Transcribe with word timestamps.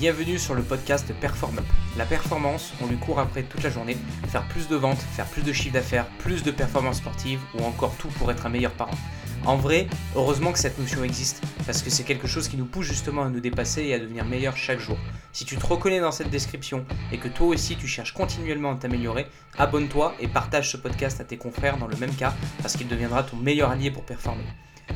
Bienvenue 0.00 0.38
sur 0.38 0.54
le 0.54 0.62
podcast 0.62 1.12
Perform. 1.20 1.60
La 1.98 2.06
performance, 2.06 2.72
on 2.80 2.86
lui 2.86 2.96
court 2.96 3.18
après 3.20 3.42
toute 3.42 3.62
la 3.62 3.68
journée, 3.68 3.98
faire 4.28 4.48
plus 4.48 4.66
de 4.66 4.74
ventes, 4.74 4.96
faire 4.96 5.26
plus 5.26 5.42
de 5.42 5.52
chiffre 5.52 5.74
d'affaires, 5.74 6.06
plus 6.20 6.42
de 6.42 6.50
performances 6.50 6.96
sportives 6.96 7.42
ou 7.52 7.64
encore 7.64 7.94
tout 7.98 8.08
pour 8.08 8.30
être 8.30 8.46
un 8.46 8.48
meilleur 8.48 8.72
parent. 8.72 8.96
En 9.44 9.58
vrai, 9.58 9.88
heureusement 10.16 10.52
que 10.52 10.58
cette 10.58 10.78
notion 10.78 11.04
existe, 11.04 11.42
parce 11.66 11.82
que 11.82 11.90
c'est 11.90 12.04
quelque 12.04 12.26
chose 12.26 12.48
qui 12.48 12.56
nous 12.56 12.64
pousse 12.64 12.86
justement 12.86 13.24
à 13.24 13.28
nous 13.28 13.40
dépasser 13.40 13.82
et 13.82 13.92
à 13.92 13.98
devenir 13.98 14.24
meilleur 14.24 14.56
chaque 14.56 14.80
jour. 14.80 14.96
Si 15.34 15.44
tu 15.44 15.58
te 15.58 15.66
reconnais 15.66 16.00
dans 16.00 16.12
cette 16.12 16.30
description 16.30 16.86
et 17.12 17.18
que 17.18 17.28
toi 17.28 17.48
aussi 17.48 17.76
tu 17.76 17.86
cherches 17.86 18.14
continuellement 18.14 18.72
à 18.72 18.76
t'améliorer, 18.76 19.26
abonne-toi 19.58 20.14
et 20.18 20.28
partage 20.28 20.70
ce 20.70 20.78
podcast 20.78 21.20
à 21.20 21.24
tes 21.24 21.36
confrères 21.36 21.76
dans 21.76 21.88
le 21.88 21.96
même 21.98 22.14
cas, 22.14 22.32
parce 22.62 22.74
qu'il 22.74 22.88
deviendra 22.88 23.22
ton 23.22 23.36
meilleur 23.36 23.70
allié 23.70 23.90
pour 23.90 24.04
performer. 24.04 24.44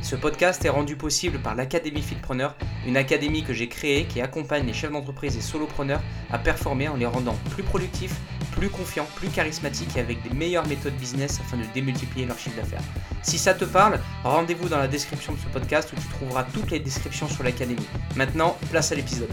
Ce 0.03 0.17
podcast 0.17 0.65
est 0.65 0.71
rendu 0.71 0.97
possible 0.97 1.39
par 1.39 1.55
l'Académie 1.55 2.03
Fitpreneur, 2.03 2.55
une 2.87 2.97
académie 2.97 3.43
que 3.43 3.53
j'ai 3.53 3.69
créée 3.69 4.05
qui 4.05 4.21
accompagne 4.21 4.67
les 4.67 4.73
chefs 4.73 4.93
d'entreprise 4.93 5.37
et 5.37 5.41
solopreneurs 5.41 6.03
à 6.31 6.39
performer 6.39 6.89
en 6.89 6.97
les 6.97 7.07
rendant 7.07 7.37
plus 7.51 7.63
productifs, 7.63 8.17
plus 8.53 8.69
confiants, 8.69 9.09
plus 9.17 9.29
charismatiques 9.29 9.97
et 9.97 10.01
avec 10.01 10.23
des 10.23 10.35
meilleures 10.35 10.67
méthodes 10.67 10.97
business 10.97 11.41
afin 11.41 11.57
de 11.57 11.65
démultiplier 11.73 12.27
leur 12.27 12.39
chiffre 12.39 12.57
d'affaires. 12.57 12.83
Si 13.23 13.39
ça 13.39 13.55
te 13.55 13.65
parle, 13.65 13.99
rendez-vous 14.23 14.69
dans 14.69 14.79
la 14.79 14.89
description 14.89 15.33
de 15.33 15.39
ce 15.39 15.47
podcast 15.47 15.93
où 15.93 15.97
tu 15.97 16.09
trouveras 16.09 16.45
toutes 16.45 16.71
les 16.71 16.81
descriptions 16.81 17.29
sur 17.29 17.43
l'académie. 17.43 17.87
Maintenant, 18.17 18.57
place 18.71 18.93
à 18.93 18.95
l'épisode. 18.95 19.31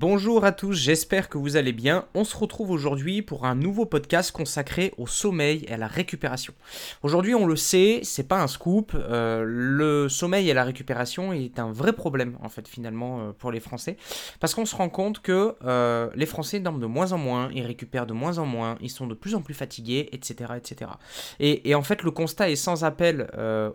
Bonjour 0.00 0.44
à 0.44 0.52
tous, 0.52 0.74
j'espère 0.74 1.28
que 1.28 1.38
vous 1.38 1.56
allez 1.56 1.72
bien. 1.72 2.04
On 2.14 2.22
se 2.22 2.36
retrouve 2.36 2.70
aujourd'hui 2.70 3.20
pour 3.20 3.46
un 3.46 3.56
nouveau 3.56 3.84
podcast 3.84 4.30
consacré 4.30 4.94
au 4.96 5.08
sommeil 5.08 5.64
et 5.66 5.72
à 5.72 5.76
la 5.76 5.88
récupération. 5.88 6.54
Aujourd'hui, 7.02 7.34
on 7.34 7.46
le 7.46 7.56
sait, 7.56 7.98
c'est 8.04 8.28
pas 8.28 8.40
un 8.40 8.46
scoop, 8.46 8.92
euh, 8.94 9.42
le 9.44 10.08
sommeil 10.08 10.48
et 10.48 10.54
la 10.54 10.62
récupération 10.62 11.32
est 11.32 11.58
un 11.58 11.72
vrai 11.72 11.92
problème 11.92 12.38
en 12.44 12.48
fait 12.48 12.68
finalement 12.68 13.18
euh, 13.18 13.32
pour 13.32 13.50
les 13.50 13.58
Français, 13.58 13.96
parce 14.38 14.54
qu'on 14.54 14.66
se 14.66 14.76
rend 14.76 14.88
compte 14.88 15.18
que 15.18 15.56
euh, 15.64 16.08
les 16.14 16.26
Français 16.26 16.60
dorment 16.60 16.78
de 16.78 16.86
moins 16.86 17.10
en 17.10 17.18
moins, 17.18 17.50
ils 17.52 17.66
récupèrent 17.66 18.06
de 18.06 18.12
moins 18.12 18.38
en 18.38 18.46
moins, 18.46 18.78
ils 18.80 18.90
sont 18.90 19.08
de 19.08 19.14
plus 19.14 19.34
en 19.34 19.42
plus 19.42 19.54
fatigués, 19.54 20.10
etc., 20.12 20.52
etc. 20.56 20.92
Et, 21.40 21.74
en 21.74 21.82
fait, 21.82 22.04
le 22.04 22.12
constat 22.12 22.50
est 22.50 22.56
sans 22.56 22.84
appel 22.84 23.28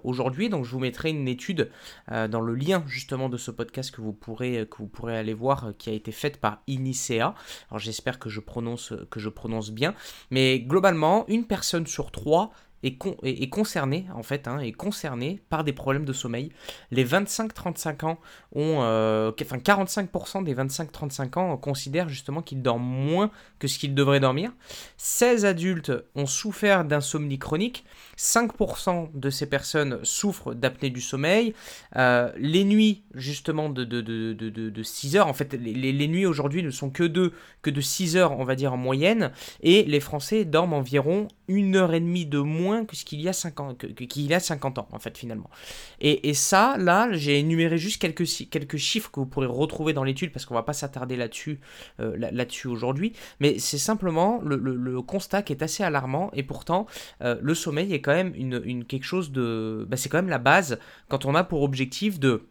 aujourd'hui, 0.06 0.48
donc 0.48 0.64
je 0.64 0.72
vous 0.72 0.80
mettrai 0.80 1.10
une 1.10 1.28
étude 1.28 1.70
dans 2.08 2.40
le 2.40 2.56
lien 2.56 2.82
justement 2.88 3.28
de 3.28 3.36
ce 3.36 3.52
podcast 3.52 3.92
que 3.92 4.00
vous 4.00 4.14
pourrez 4.14 4.66
que 4.72 4.78
vous 4.78 4.88
pourrez 4.88 5.18
aller 5.18 5.34
voir, 5.34 5.74
qui 5.78 5.90
a 5.90 5.94
été 5.94 6.13
faite 6.14 6.40
par 6.40 6.62
Inicea. 6.68 7.36
Alors 7.70 7.80
j'espère 7.80 8.20
que 8.20 8.30
je 8.30 8.40
prononce 8.40 8.94
que 9.12 9.20
je 9.20 9.30
prononce 9.30 9.72
bien, 9.72 9.94
mais 10.32 10.60
globalement, 10.60 11.26
une 11.28 11.46
personne 11.46 11.88
sur 11.88 12.12
trois 12.12 12.52
est, 12.84 13.50
concerné 13.50 14.06
en 14.14 14.24
fait, 14.24 14.48
hein, 14.48 14.60
est 14.60 14.74
concerné 14.74 15.42
par 15.50 15.64
des 15.64 15.74
problèmes 15.74 16.06
de 16.06 16.14
sommeil. 16.14 16.52
Les 16.92 17.06
25-35 17.06 18.06
ans 18.06 18.20
ont, 18.54 18.80
euh, 18.82 19.32
enfin 19.42 19.58
45% 19.58 20.44
des 20.44 20.54
25-35 20.54 21.40
ans 21.40 21.58
considèrent 21.58 22.10
justement 22.10 22.42
qu'ils 22.42 22.62
dorment 22.62 22.84
moins 22.84 23.32
que 23.60 23.68
ce 23.68 23.80
qu'ils 23.80 23.96
devraient 23.96 24.20
dormir. 24.20 24.52
16 24.98 25.46
adultes 25.46 25.92
ont 26.16 26.26
souffert 26.26 26.84
d'insomnie 26.86 27.40
chronique. 27.40 27.86
5% 28.18 29.10
de 29.14 29.30
ces 29.30 29.48
personnes 29.48 30.00
souffrent 30.04 30.54
d'apnée 30.54 30.90
du 30.90 31.02
sommeil. 31.02 31.54
Euh, 31.96 32.32
les 32.38 32.66
nuits 32.66 33.04
justement 33.14 33.70
de, 33.70 33.84
de, 33.84 34.02
de, 34.02 34.34
de, 34.34 34.84
6 34.84 35.16
heures, 35.16 35.28
en 35.28 35.34
fait 35.34 35.54
les, 35.54 35.92
les, 35.92 36.08
nuits 36.08 36.26
aujourd'hui 36.26 36.64
ne 36.64 36.70
sont 36.70 36.90
que 36.90 37.04
de, 37.04 37.32
que 37.62 37.70
de 37.70 37.82
6 37.82 38.18
heures 38.18 38.38
on 38.38 38.44
va 38.44 38.56
dire 38.56 38.74
en 38.74 38.78
moyenne. 38.78 39.32
Et 39.62 39.84
les 39.84 40.00
Français 40.00 40.46
dorment 40.46 40.74
environ 40.74 41.28
une 41.48 41.76
heure 41.76 41.94
et 41.94 42.00
demie 42.00 42.26
de 42.26 42.40
moins 42.40 42.86
que 42.86 42.96
ce 42.96 43.06
qu'il 43.06 43.22
y 43.22 43.30
a 43.30 43.34
50, 43.34 43.78
qu'il 43.96 44.26
y 44.26 44.34
a 44.34 44.40
50 44.40 44.78
ans, 44.78 44.88
en 44.92 45.00
fait, 45.00 45.18
finalement. 45.18 45.50
Et, 46.00 46.30
et 46.30 46.34
ça, 46.34 46.76
là, 46.78 47.10
j'ai 47.12 47.40
énuméré 47.40 47.78
juste 47.78 48.02
quelques, 48.02 48.26
chiffres 48.78 49.12
que 49.12 49.20
vous 49.20 49.26
pourrez 49.26 49.48
retrouver 49.48 49.94
dans 49.94 50.04
l'étude, 50.04 50.32
parce 50.32 50.46
qu'on 50.46 50.54
va 50.54 50.64
pas 50.64 50.74
s'attarder 50.74 51.16
là-dessus 51.16 51.60
euh, 52.00 52.16
là-dessus 52.18 52.68
aujourd'hui, 52.68 53.14
mais 53.40 53.60
c'est 53.60 53.78
simplement 53.78 54.42
le, 54.44 55.02
constat 55.02 55.42
qui 55.42 55.54
est 55.54 55.64
assez 55.64 55.84
alarmant, 55.84 56.30
et 56.34 56.44
pourtant, 56.44 56.86
euh, 57.22 57.38
le 57.42 57.56
sommeil 57.56 57.94
est 57.94 58.02
quand 58.02 58.14
même 58.14 58.34
une, 58.36 58.62
une 58.64 58.86
quelque 58.86 59.06
chose 59.06 59.32
de... 59.32 59.86
Bah, 59.90 59.98
c'est 59.98 60.10
quand 60.10 60.18
même 60.18 60.30
la 60.30 60.40
base 60.40 60.80
quand 61.10 61.26
on 61.26 61.36
a 61.36 61.44
pour 61.44 61.64
objectif 61.64 62.20
de 62.20 62.48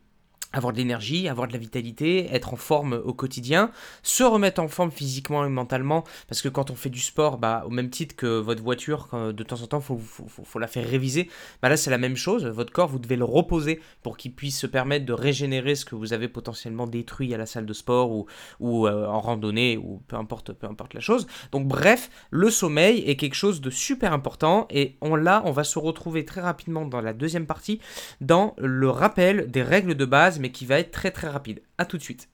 avoir 0.53 0.73
de 0.73 0.79
l'énergie, 0.79 1.29
avoir 1.29 1.49
de 1.49 1.53
la 1.53 1.59
vitalité, 1.59 2.29
être 2.33 2.53
en 2.53 2.57
forme 2.57 3.01
au 3.05 3.15
quotidien, 3.15 3.71
se 4.03 4.23
remettre 4.23 4.61
en 4.61 4.69
forme 4.69 4.91
physiquement 4.91 5.45
et 5.45 5.49
mentalement, 5.49 6.05
parce 6.29 6.43
que 6.43 6.49
quand 6.49 6.71
on 6.71 6.75
fait 6.75 6.91
du 6.91 7.01
sport, 7.01 7.39
bah, 7.39 7.65
au 7.67 7.71
même 7.71 7.91
titre 7.91 8.15
que 8.17 8.39
votre 8.39 8.63
voiture, 8.63 9.09
de 9.13 9.43
temps 9.43 9.63
en 9.63 9.67
temps, 9.67 9.83
il 9.91 10.45
faut, 10.45 10.59
la 10.59 10.67
faire 10.67 10.87
réviser, 10.87 11.29
bah 11.61 11.69
là 11.69 11.77
c'est 11.77 11.91
la 11.91 11.99
même 11.99 12.17
chose, 12.17 12.47
votre 12.47 12.73
corps, 12.73 12.89
vous 12.89 12.99
devez 12.99 13.17
le 13.17 13.25
reposer 13.25 13.81
pour 14.03 14.17
qu'il 14.17 14.33
puisse 14.33 14.59
se 14.59 14.67
permettre 14.67 15.07
de 15.07 15.13
régénérer 15.13 15.75
ce 15.75 15.85
que 15.85 15.95
vous 15.95 16.13
avez 16.13 16.29
potentiellement 16.29 16.87
détruit 16.87 17.35
à 17.35 17.39
la 17.39 17.47
salle 17.47 17.67
de 17.67 17.73
sport 17.73 18.11
ou, 18.11 18.27
ou 18.61 18.87
euh, 18.87 19.07
en 19.07 19.21
randonnée, 19.21 19.77
ou 19.77 20.03
peu 20.07 20.17
importe, 20.17 20.53
peu 20.53 20.67
importe 20.67 20.95
la 20.95 21.01
chose. 21.01 21.27
Donc 21.51 21.67
bref, 21.67 22.11
le 22.31 22.51
sommeil 22.51 23.01
est 23.07 23.17
quelque 23.17 23.35
chose 23.35 23.61
de 23.61 23.71
super 23.71 24.13
important, 24.13 24.67
et 24.71 24.97
on, 25.01 25.17
là, 25.17 25.43
on 25.45 25.53
va 25.53 25.65
se 25.65 25.79
retrouver 25.79 26.25
très 26.25 26.41
rapidement 26.41 26.85
dans 26.85 27.01
la 27.01 27.13
deuxième 27.13 27.47
partie, 27.47 27.81
dans 28.21 28.55
le 28.59 28.89
rappel 28.91 29.51
des 29.51 29.63
règles 29.63 29.95
de 29.95 30.05
base 30.05 30.39
mais 30.43 30.51
qui 30.51 30.67
va 30.67 30.81
être 30.81 30.91
très 30.91 31.13
très 31.13 31.29
rapide. 31.29 31.63
A 31.79 31.87
tout 31.87 31.97
de 31.97 32.03
suite. 32.03 32.29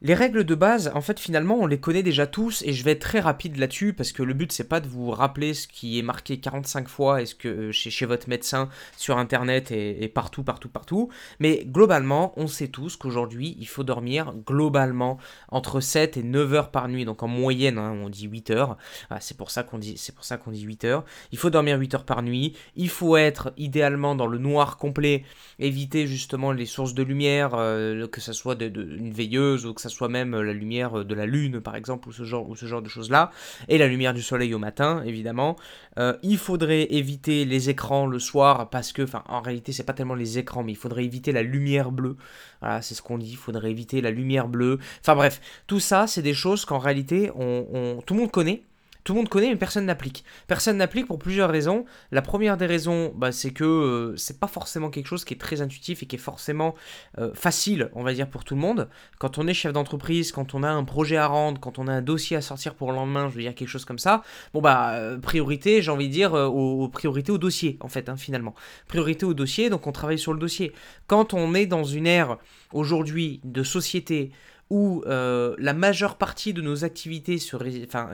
Les 0.00 0.14
règles 0.14 0.44
de 0.44 0.54
base, 0.54 0.92
en 0.94 1.00
fait, 1.00 1.18
finalement, 1.18 1.56
on 1.56 1.66
les 1.66 1.80
connaît 1.80 2.04
déjà 2.04 2.28
tous 2.28 2.62
et 2.62 2.72
je 2.72 2.84
vais 2.84 2.92
être 2.92 3.00
très 3.00 3.18
rapide 3.18 3.56
là-dessus 3.56 3.92
parce 3.92 4.12
que 4.12 4.22
le 4.22 4.32
but, 4.32 4.52
c'est 4.52 4.68
pas 4.68 4.78
de 4.78 4.86
vous 4.86 5.10
rappeler 5.10 5.54
ce 5.54 5.66
qui 5.66 5.98
est 5.98 6.02
marqué 6.02 6.38
45 6.38 6.88
fois 6.88 7.26
ce 7.26 7.34
que 7.34 7.48
euh, 7.48 7.72
chez, 7.72 8.06
votre 8.06 8.28
médecin 8.28 8.68
sur 8.96 9.18
internet 9.18 9.72
et, 9.72 10.06
partout, 10.06 10.44
partout, 10.44 10.68
partout. 10.68 11.08
Mais 11.40 11.64
globalement, 11.66 12.32
on 12.36 12.46
sait 12.46 12.68
tous 12.68 12.96
qu'aujourd'hui, 12.96 13.56
il 13.58 13.66
faut 13.66 13.82
dormir 13.82 14.34
globalement 14.46 15.18
entre 15.48 15.80
7 15.80 16.16
et 16.16 16.22
9 16.22 16.54
heures 16.54 16.70
par 16.70 16.88
nuit. 16.88 17.04
Donc 17.04 17.24
en 17.24 17.28
moyenne, 17.28 17.76
hein, 17.76 17.98
on 18.00 18.08
dit 18.08 18.28
8 18.28 18.50
heures. 18.50 18.76
Ah, 19.10 19.18
c'est 19.18 19.36
pour 19.36 19.50
ça 19.50 19.64
qu'on 19.64 19.78
dit, 19.78 19.94
dit 19.94 20.62
8 20.62 20.84
heures. 20.84 21.04
Il 21.32 21.38
faut 21.38 21.50
dormir 21.50 21.76
8 21.76 21.94
heures 21.94 22.04
par 22.04 22.22
nuit. 22.22 22.56
Il 22.76 22.88
faut 22.88 23.16
être 23.16 23.52
idéalement 23.56 24.14
dans 24.14 24.28
le 24.28 24.38
noir 24.38 24.76
complet, 24.76 25.24
éviter 25.58 26.06
justement 26.06 26.52
les 26.52 26.66
sources 26.66 26.94
de 26.94 27.02
lumière, 27.02 27.54
euh, 27.54 28.06
que 28.06 28.20
ce 28.20 28.32
soit 28.32 28.54
de, 28.54 28.66
une 28.96 29.12
veilleuse 29.12 29.66
ou 29.66 29.74
que 29.74 29.80
ça 29.80 29.87
soit 29.88 30.08
même 30.08 30.34
euh, 30.34 30.42
la 30.42 30.52
lumière 30.52 31.00
euh, 31.00 31.04
de 31.04 31.14
la 31.14 31.26
lune 31.26 31.60
par 31.60 31.76
exemple 31.76 32.08
ou 32.08 32.12
ce 32.12 32.24
genre, 32.24 32.46
de 32.46 32.88
choses 32.88 33.10
là, 33.10 33.30
et 33.68 33.78
la 33.78 33.86
lumière 33.86 34.14
du 34.14 34.22
soleil 34.22 34.54
au 34.54 34.58
matin 34.58 35.02
évidemment. 35.04 35.56
Euh, 35.98 36.16
il 36.22 36.38
faudrait 36.38 36.86
éviter 36.90 37.44
les 37.44 37.70
écrans 37.70 38.06
le 38.06 38.18
soir 38.18 38.70
parce 38.70 38.92
que, 38.92 39.02
en 39.28 39.40
réalité 39.40 39.72
c'est 39.72 39.84
pas 39.84 39.92
tellement 39.92 40.14
les 40.14 40.38
écrans 40.38 40.62
mais 40.62 40.72
il 40.72 40.78
faudrait 40.78 41.04
éviter 41.04 41.32
la 41.32 41.42
lumière 41.42 41.90
bleue. 41.90 42.16
Voilà 42.60 42.82
c'est 42.82 42.94
ce 42.94 43.02
qu'on 43.02 43.18
dit, 43.18 43.30
il 43.30 43.36
faudrait 43.36 43.70
éviter 43.70 44.00
la 44.00 44.10
lumière 44.10 44.48
bleue. 44.48 44.78
Enfin 45.00 45.14
bref, 45.14 45.40
tout 45.66 45.80
ça 45.80 46.06
c'est 46.06 46.22
des 46.22 46.34
choses 46.34 46.64
qu'en 46.64 46.78
réalité 46.78 47.30
on, 47.34 48.00
tout 48.06 48.14
le 48.14 48.20
monde 48.20 48.30
connaît 48.30 48.62
tout 49.08 49.14
le 49.14 49.20
monde 49.20 49.30
connaît, 49.30 49.48
mais 49.48 49.56
personne 49.56 49.86
n'applique. 49.86 50.22
Personne 50.48 50.76
n'applique 50.76 51.06
pour 51.06 51.18
plusieurs 51.18 51.48
raisons. 51.48 51.86
La 52.12 52.20
première 52.20 52.58
des 52.58 52.66
raisons, 52.66 53.10
bah, 53.16 53.32
c'est 53.32 53.52
que 53.52 53.64
euh, 53.64 54.16
c'est 54.18 54.38
pas 54.38 54.48
forcément 54.48 54.90
quelque 54.90 55.06
chose 55.06 55.24
qui 55.24 55.32
est 55.32 55.38
très 55.38 55.62
intuitif 55.62 56.02
et 56.02 56.06
qui 56.06 56.16
est 56.16 56.18
forcément 56.18 56.74
euh, 57.16 57.32
facile, 57.32 57.88
on 57.94 58.02
va 58.02 58.12
dire, 58.12 58.28
pour 58.28 58.44
tout 58.44 58.54
le 58.54 58.60
monde. 58.60 58.90
Quand 59.18 59.38
on 59.38 59.46
est 59.46 59.54
chef 59.54 59.72
d'entreprise, 59.72 60.30
quand 60.30 60.54
on 60.54 60.62
a 60.62 60.68
un 60.68 60.84
projet 60.84 61.16
à 61.16 61.26
rendre, 61.26 61.58
quand 61.58 61.78
on 61.78 61.88
a 61.88 61.92
un 61.92 62.02
dossier 62.02 62.36
à 62.36 62.42
sortir 62.42 62.74
pour 62.74 62.90
le 62.90 62.96
lendemain, 62.96 63.30
je 63.30 63.36
veux 63.36 63.40
dire 63.40 63.54
quelque 63.54 63.70
chose 63.70 63.86
comme 63.86 63.98
ça, 63.98 64.22
bon 64.52 64.60
bah, 64.60 64.90
euh, 64.90 65.16
priorité, 65.16 65.80
j'ai 65.80 65.90
envie 65.90 66.08
de 66.08 66.12
dire, 66.12 66.34
aux, 66.34 66.86
priorités 66.90 67.32
au 67.32 67.38
dossier, 67.38 67.78
en 67.80 67.88
fait, 67.88 68.10
hein, 68.10 68.18
finalement. 68.18 68.54
Priorité 68.88 69.24
au 69.24 69.32
dossier, 69.32 69.70
donc 69.70 69.86
on 69.86 69.92
travaille 69.92 70.18
sur 70.18 70.34
le 70.34 70.38
dossier. 70.38 70.74
Quand 71.06 71.32
on 71.32 71.54
est 71.54 71.64
dans 71.64 71.84
une 71.84 72.06
ère 72.06 72.36
aujourd'hui 72.74 73.40
de 73.42 73.62
société, 73.62 74.32
où 74.70 75.02
euh, 75.06 75.54
la 75.58 75.72
majeure 75.72 76.16
partie 76.16 76.52
de 76.52 76.60
nos 76.60 76.84
activités 76.84 77.38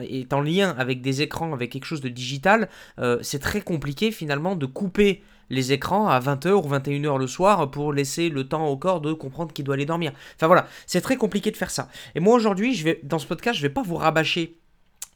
est 0.09 0.33
en 0.33 0.41
lien 0.41 0.75
avec 0.77 1.01
des 1.01 1.21
écrans, 1.21 1.53
avec 1.53 1.71
quelque 1.71 1.85
chose 1.85 2.01
de 2.01 2.09
digital, 2.09 2.69
euh, 2.99 3.19
c'est 3.21 3.39
très 3.39 3.61
compliqué 3.61 4.11
finalement 4.11 4.55
de 4.55 4.65
couper 4.65 5.21
les 5.49 5.73
écrans 5.73 6.07
à 6.07 6.19
20h 6.19 6.51
ou 6.51 6.67
21h 6.67 7.19
le 7.19 7.27
soir 7.27 7.69
pour 7.69 7.93
laisser 7.93 8.29
le 8.29 8.47
temps 8.47 8.67
au 8.67 8.77
corps 8.77 9.01
de 9.01 9.13
comprendre 9.13 9.53
qu'il 9.53 9.65
doit 9.65 9.75
aller 9.75 9.85
dormir. 9.85 10.11
Enfin 10.35 10.47
voilà, 10.47 10.67
c'est 10.87 11.01
très 11.01 11.17
compliqué 11.17 11.51
de 11.51 11.57
faire 11.57 11.71
ça. 11.71 11.89
Et 12.15 12.19
moi 12.19 12.35
aujourd'hui, 12.35 12.73
je 12.73 12.83
vais 12.83 12.99
dans 13.03 13.19
ce 13.19 13.27
podcast, 13.27 13.57
je 13.57 13.61
vais 13.61 13.73
pas 13.73 13.83
vous 13.83 13.95
rabâcher 13.95 14.57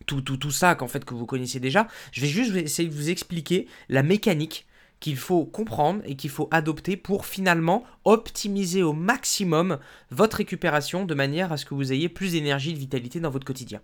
tout, 0.06 0.22
tout, 0.22 0.38
tout 0.38 0.52
ça 0.52 0.76
qu'en 0.76 0.88
fait 0.88 1.06
que 1.06 1.14
vous 1.14 1.26
connaissez 1.26 1.60
déjà. 1.60 1.88
Je 2.12 2.22
vais 2.22 2.28
juste 2.28 2.56
essayer 2.56 2.90
de 2.90 2.94
vous 2.94 3.10
expliquer 3.10 3.68
la 3.90 4.04
mécanique 4.04 4.68
qu'il 5.00 5.18
faut 5.18 5.46
comprendre 5.46 6.02
et 6.06 6.16
qu'il 6.16 6.30
faut 6.30 6.48
adopter 6.52 6.98
pour 6.98 7.26
finalement 7.26 7.84
optimiser 8.06 8.84
au 8.84 8.94
maximum 8.94 9.80
votre 10.12 10.38
récupération 10.38 11.06
de 11.06 11.14
manière 11.14 11.52
à 11.52 11.58
ce 11.58 11.66
que 11.66 11.74
vous 11.74 11.94
ayez 11.94 12.10
plus 12.10 12.34
d'énergie 12.34 12.72
et 12.72 12.74
de 12.74 12.80
vitalité 12.80 13.20
dans 13.20 13.30
votre 13.30 13.46
quotidien. 13.46 13.82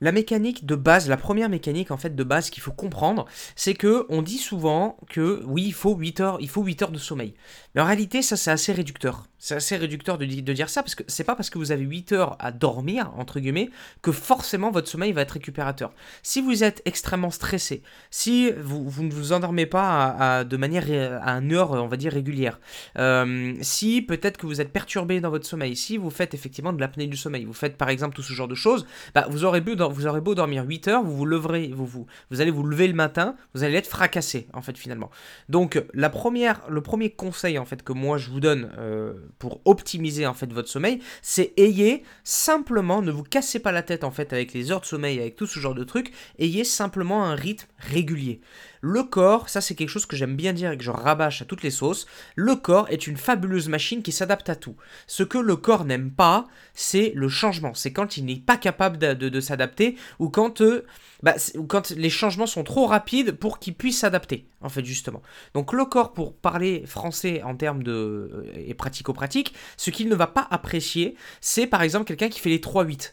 La 0.00 0.10
mécanique 0.10 0.66
de 0.66 0.74
base, 0.74 1.08
la 1.08 1.16
première 1.16 1.48
mécanique 1.48 1.92
en 1.92 1.96
fait 1.96 2.16
de 2.16 2.24
base 2.24 2.50
qu'il 2.50 2.62
faut 2.62 2.72
comprendre, 2.72 3.26
c'est 3.54 3.74
que 3.74 4.04
on 4.08 4.20
dit 4.20 4.38
souvent 4.38 4.96
que 5.08 5.44
oui, 5.46 5.62
il 5.66 5.72
faut 5.72 5.94
8 5.94 6.20
heures, 6.20 6.38
il 6.40 6.48
faut 6.48 6.64
8 6.64 6.82
heures 6.82 6.90
de 6.90 6.98
sommeil. 6.98 7.34
Mais 7.74 7.82
en 7.82 7.86
réalité, 7.86 8.20
ça 8.20 8.36
c'est 8.36 8.50
assez 8.50 8.72
réducteur. 8.72 9.28
C'est 9.44 9.56
assez 9.56 9.76
réducteur 9.76 10.18
de, 10.18 10.24
dire 10.24 10.68
ça 10.68 10.84
parce 10.84 10.94
que 10.94 11.02
c'est 11.08 11.24
pas 11.24 11.34
parce 11.34 11.50
que 11.50 11.58
vous 11.58 11.72
avez 11.72 11.82
8 11.82 12.12
heures 12.12 12.36
à 12.38 12.52
dormir, 12.52 13.10
entre 13.16 13.40
guillemets, 13.40 13.70
que 14.00 14.12
forcément 14.12 14.70
votre 14.70 14.86
sommeil 14.86 15.10
va 15.10 15.22
être 15.22 15.32
récupérateur. 15.32 15.92
Si 16.22 16.40
vous 16.40 16.62
êtes 16.62 16.80
extrêmement 16.84 17.32
stressé, 17.32 17.82
si 18.12 18.52
vous, 18.52 19.02
ne 19.02 19.10
vous 19.10 19.32
endormez 19.32 19.66
pas 19.66 20.44
de 20.44 20.56
manière 20.56 20.84
à 21.24 21.32
une 21.38 21.52
heure, 21.54 21.72
on 21.72 21.88
va 21.88 21.96
dire, 21.96 22.12
régulière, 22.12 22.60
euh, 23.00 23.54
si 23.62 24.00
peut-être 24.02 24.36
que 24.36 24.46
vous 24.46 24.60
êtes 24.60 24.72
perturbé 24.72 25.20
dans 25.20 25.30
votre 25.30 25.44
sommeil, 25.44 25.74
si 25.74 25.96
vous 25.96 26.10
faites 26.10 26.34
effectivement 26.34 26.72
de 26.72 26.80
l'apnée 26.80 27.08
du 27.08 27.16
sommeil, 27.16 27.44
vous 27.44 27.52
faites 27.52 27.76
par 27.76 27.88
exemple 27.88 28.14
tout 28.14 28.22
ce 28.22 28.34
genre 28.34 28.46
de 28.46 28.54
choses, 28.54 28.86
bah, 29.12 29.26
vous, 29.28 29.44
aurez 29.44 29.60
beau, 29.60 29.74
vous 29.90 30.06
aurez 30.06 30.20
beau 30.20 30.36
dormir 30.36 30.62
8 30.64 30.86
heures, 30.86 31.02
vous 31.02 31.16
vous 31.16 31.26
leverez, 31.26 31.72
vous, 31.74 31.84
vous, 31.84 32.06
vous 32.30 32.40
allez 32.40 32.52
vous 32.52 32.62
lever 32.62 32.86
le 32.86 32.94
matin, 32.94 33.34
vous 33.54 33.64
allez 33.64 33.74
être 33.74 33.88
fracassé 33.88 34.46
en 34.52 34.62
fait 34.62 34.78
finalement. 34.78 35.10
Donc 35.48 35.82
la 35.94 36.10
première, 36.10 36.60
le 36.68 36.80
premier 36.80 37.10
conseil 37.10 37.58
en 37.58 37.64
fait 37.64 37.82
que 37.82 37.92
moi 37.92 38.18
je 38.18 38.30
vous 38.30 38.38
donne 38.38 38.70
euh, 38.78 39.14
pour 39.38 39.60
optimiser 39.64 40.26
en 40.26 40.34
fait 40.34 40.52
votre 40.52 40.68
sommeil, 40.68 41.00
c'est 41.22 41.52
ayez 41.56 42.04
simplement, 42.24 43.02
ne 43.02 43.10
vous 43.10 43.22
cassez 43.22 43.58
pas 43.58 43.72
la 43.72 43.82
tête 43.82 44.04
en 44.04 44.10
fait 44.10 44.32
avec 44.32 44.52
les 44.52 44.70
heures 44.70 44.80
de 44.80 44.86
sommeil, 44.86 45.18
avec 45.20 45.36
tout 45.36 45.46
ce 45.46 45.60
genre 45.60 45.74
de 45.74 45.84
trucs, 45.84 46.12
ayez 46.38 46.64
simplement 46.64 47.24
un 47.24 47.34
rythme 47.34 47.68
régulier. 47.78 48.40
Le 48.84 49.04
corps, 49.04 49.48
ça 49.48 49.60
c'est 49.60 49.76
quelque 49.76 49.88
chose 49.88 50.06
que 50.06 50.16
j'aime 50.16 50.34
bien 50.34 50.52
dire 50.52 50.72
et 50.72 50.76
que 50.76 50.82
je 50.82 50.90
rabâche 50.90 51.40
à 51.40 51.44
toutes 51.44 51.62
les 51.62 51.70
sauces, 51.70 52.06
le 52.34 52.56
corps 52.56 52.88
est 52.90 53.06
une 53.06 53.16
fabuleuse 53.16 53.68
machine 53.68 54.02
qui 54.02 54.10
s'adapte 54.10 54.48
à 54.48 54.56
tout. 54.56 54.74
Ce 55.06 55.22
que 55.22 55.38
le 55.38 55.54
corps 55.54 55.84
n'aime 55.84 56.10
pas, 56.10 56.48
c'est 56.74 57.12
le 57.14 57.28
changement. 57.28 57.74
C'est 57.74 57.92
quand 57.92 58.16
il 58.16 58.24
n'est 58.24 58.40
pas 58.40 58.56
capable 58.56 58.98
de, 58.98 59.40
s'adapter 59.40 59.96
ou 60.18 60.30
quand, 60.30 60.62
euh, 60.62 60.84
bah, 61.22 61.34
quand 61.68 61.90
les 61.90 62.10
changements 62.10 62.46
sont 62.46 62.64
trop 62.64 62.86
rapides 62.86 63.30
pour 63.30 63.60
qu'il 63.60 63.74
puisse 63.74 64.00
s'adapter, 64.00 64.46
en 64.60 64.68
fait, 64.68 64.84
justement. 64.84 65.22
Donc 65.54 65.72
le 65.72 65.84
corps, 65.84 66.12
pour 66.12 66.34
parler 66.34 66.82
français 66.84 67.40
en 67.44 67.54
termes 67.54 67.84
de... 67.84 67.92
Euh, 67.92 68.52
et 68.56 68.74
pratico-pratique, 68.74 69.54
ce 69.76 69.90
qu'il 69.90 70.08
ne 70.08 70.16
va 70.16 70.26
pas 70.26 70.48
apprécier, 70.50 71.14
c'est 71.40 71.68
par 71.68 71.82
exemple 71.82 72.06
quelqu'un 72.06 72.28
qui 72.28 72.40
fait 72.40 72.50
les 72.50 72.58
3-8. 72.58 73.12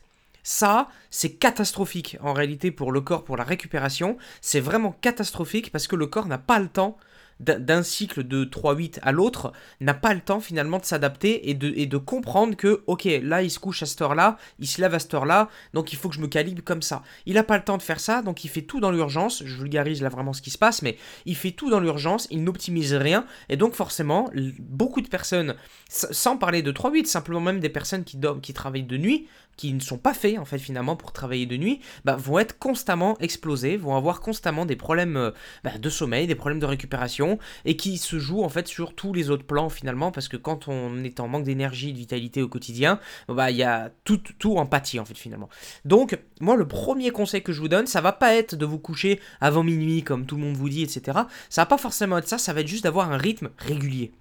Ça, 0.52 0.90
c'est 1.12 1.34
catastrophique 1.34 2.18
en 2.22 2.34
réalité 2.34 2.72
pour 2.72 2.92
le 2.92 3.02
corps, 3.02 3.24
pour 3.24 3.38
la 3.38 3.44
récupération. 3.44 4.18
C'est 4.42 4.60
vraiment 4.60 4.94
catastrophique 5.00 5.72
parce 5.72 5.86
que 5.86 5.96
le 5.96 6.08
corps 6.08 6.26
n'a 6.26 6.40
pas 6.40 6.58
le 6.58 6.70
temps 6.70 6.98
d'un 7.40 7.84
cycle 7.84 8.24
de 8.28 8.46
3-8 8.46 8.98
à 9.04 9.12
l'autre, 9.12 9.54
n'a 9.80 9.94
pas 9.94 10.16
le 10.16 10.22
temps 10.22 10.40
finalement 10.40 10.80
de 10.80 10.86
s'adapter 10.86 11.52
et 11.52 11.54
de, 11.54 11.98
comprendre 11.98 12.58
que, 12.58 12.84
ok, 12.88 13.08
là 13.22 13.44
il 13.44 13.52
se 13.52 13.60
couche 13.60 13.84
à 13.84 13.86
cette 13.86 14.02
heure-là, 14.02 14.38
il 14.58 14.68
se 14.68 14.82
lève 14.82 14.96
à 14.96 15.00
cette 15.00 15.14
heure-là, 15.14 15.50
donc 15.74 15.94
il 15.94 15.98
faut 15.98 16.10
que 16.10 16.16
je 16.16 16.20
me 16.20 16.28
calibre 16.28 16.64
comme 16.64 16.82
ça. 16.82 17.04
Il 17.28 17.36
n'a 17.36 17.44
pas 17.44 17.58
le 17.58 17.64
temps 17.64 17.78
de 17.78 17.84
faire 17.84 18.00
ça, 18.00 18.24
donc 18.24 18.44
il 18.44 18.50
fait 18.50 18.64
tout 18.64 18.82
dans 18.82 18.92
l'urgence, 18.92 19.44
je 19.46 19.56
vulgarise 19.56 20.02
là 20.02 20.10
vraiment 20.10 20.34
ce 20.34 20.42
qui 20.42 20.50
se 20.50 20.58
passe, 20.58 20.82
mais 20.82 20.98
il 21.26 21.36
fait 21.36 21.52
tout 21.52 21.70
dans 21.70 21.80
l'urgence, 21.80 22.28
il 22.30 22.44
n'optimise 22.44 22.94
rien, 22.96 23.26
et 23.50 23.56
donc 23.56 23.76
forcément, 23.76 24.32
beaucoup 24.60 25.02
de 25.02 25.08
personnes, 25.08 25.56
sans 25.88 26.38
parler 26.38 26.64
de 26.64 26.72
3-8, 26.72 27.06
simplement 27.06 27.40
même 27.40 27.60
des 27.60 27.70
personnes 27.70 28.04
qui 28.04 28.18
dorment, 28.18 28.42
qui 28.42 28.54
travaillent 28.54 28.84
de 28.84 28.98
nuit, 28.98 29.28
qui 29.58 29.74
ne 29.74 29.82
sont 29.82 29.98
pas 29.98 30.14
faits 30.14 30.38
en 30.38 30.46
fait 30.46 30.58
finalement 30.58 30.96
pour 30.96 31.12
travailler 31.12 31.46
de 31.46 31.58
nuit, 31.58 31.82
bah, 32.06 32.16
vont 32.16 32.40
être 32.40 32.58
constamment 32.58 33.18
explosés, 33.20 33.76
vont 33.76 33.98
avoir 33.98 34.22
constamment 34.22 34.66
des 34.66 34.78
problèmes 34.78 35.18
euh, 35.18 35.32
bah, 35.66 35.78
de 35.78 35.90
sommeil, 35.90 36.28
des 36.28 36.36
problèmes 36.36 36.60
de 36.60 36.66
récupération, 36.66 37.40
et 37.66 37.76
qui 37.76 37.98
se 37.98 38.20
jouent 38.20 38.44
en 38.44 38.50
fait 38.50 38.68
sur 38.68 38.96
tous 38.96 39.14
les 39.14 39.30
autres 39.30 39.46
plans 39.46 39.68
finalement, 39.68 40.12
parce 40.12 40.30
que 40.30 40.38
quand 40.38 40.70
on 40.70 41.04
est 41.04 41.20
en 41.20 41.28
manque 41.28 41.44
d'énergie, 41.44 41.92
de 41.92 41.98
vitalité 41.98 42.42
au 42.42 42.48
quotidien, 42.48 43.00
bah 43.28 43.52
il 43.52 43.58
y 43.58 43.64
a 43.64 43.92
tout, 44.06 44.22
tout 44.38 44.56
en 44.58 44.70
en 44.70 45.06
fait 45.06 45.18
finalement. 45.18 45.50
Donc 45.84 46.18
moi 46.40 46.56
le 46.56 46.68
premier 46.68 47.12
conseil 47.12 47.44
que 47.44 47.52
je 47.52 47.60
vous 47.60 47.68
donne, 47.68 47.86
ça 47.86 48.00
va 48.00 48.14
pas 48.14 48.36
être 48.36 48.56
de 48.56 48.66
vous 48.66 48.80
coucher 48.80 49.20
avant 49.42 49.64
minuit 49.64 50.04
comme 50.04 50.26
tout 50.26 50.36
le 50.36 50.44
monde 50.44 50.56
vous 50.56 50.70
dit, 50.70 50.84
etc. 50.84 51.20
Ça 51.50 51.64
va 51.64 51.66
pas 51.66 51.78
forcément 51.78 52.18
être 52.18 52.28
ça, 52.28 52.38
ça 52.38 52.54
va 52.54 52.62
être 52.62 52.68
juste 52.68 52.86
d'avoir 52.86 53.12
un 53.12 53.18
rythme 53.18 53.50
régulier. 53.58 54.12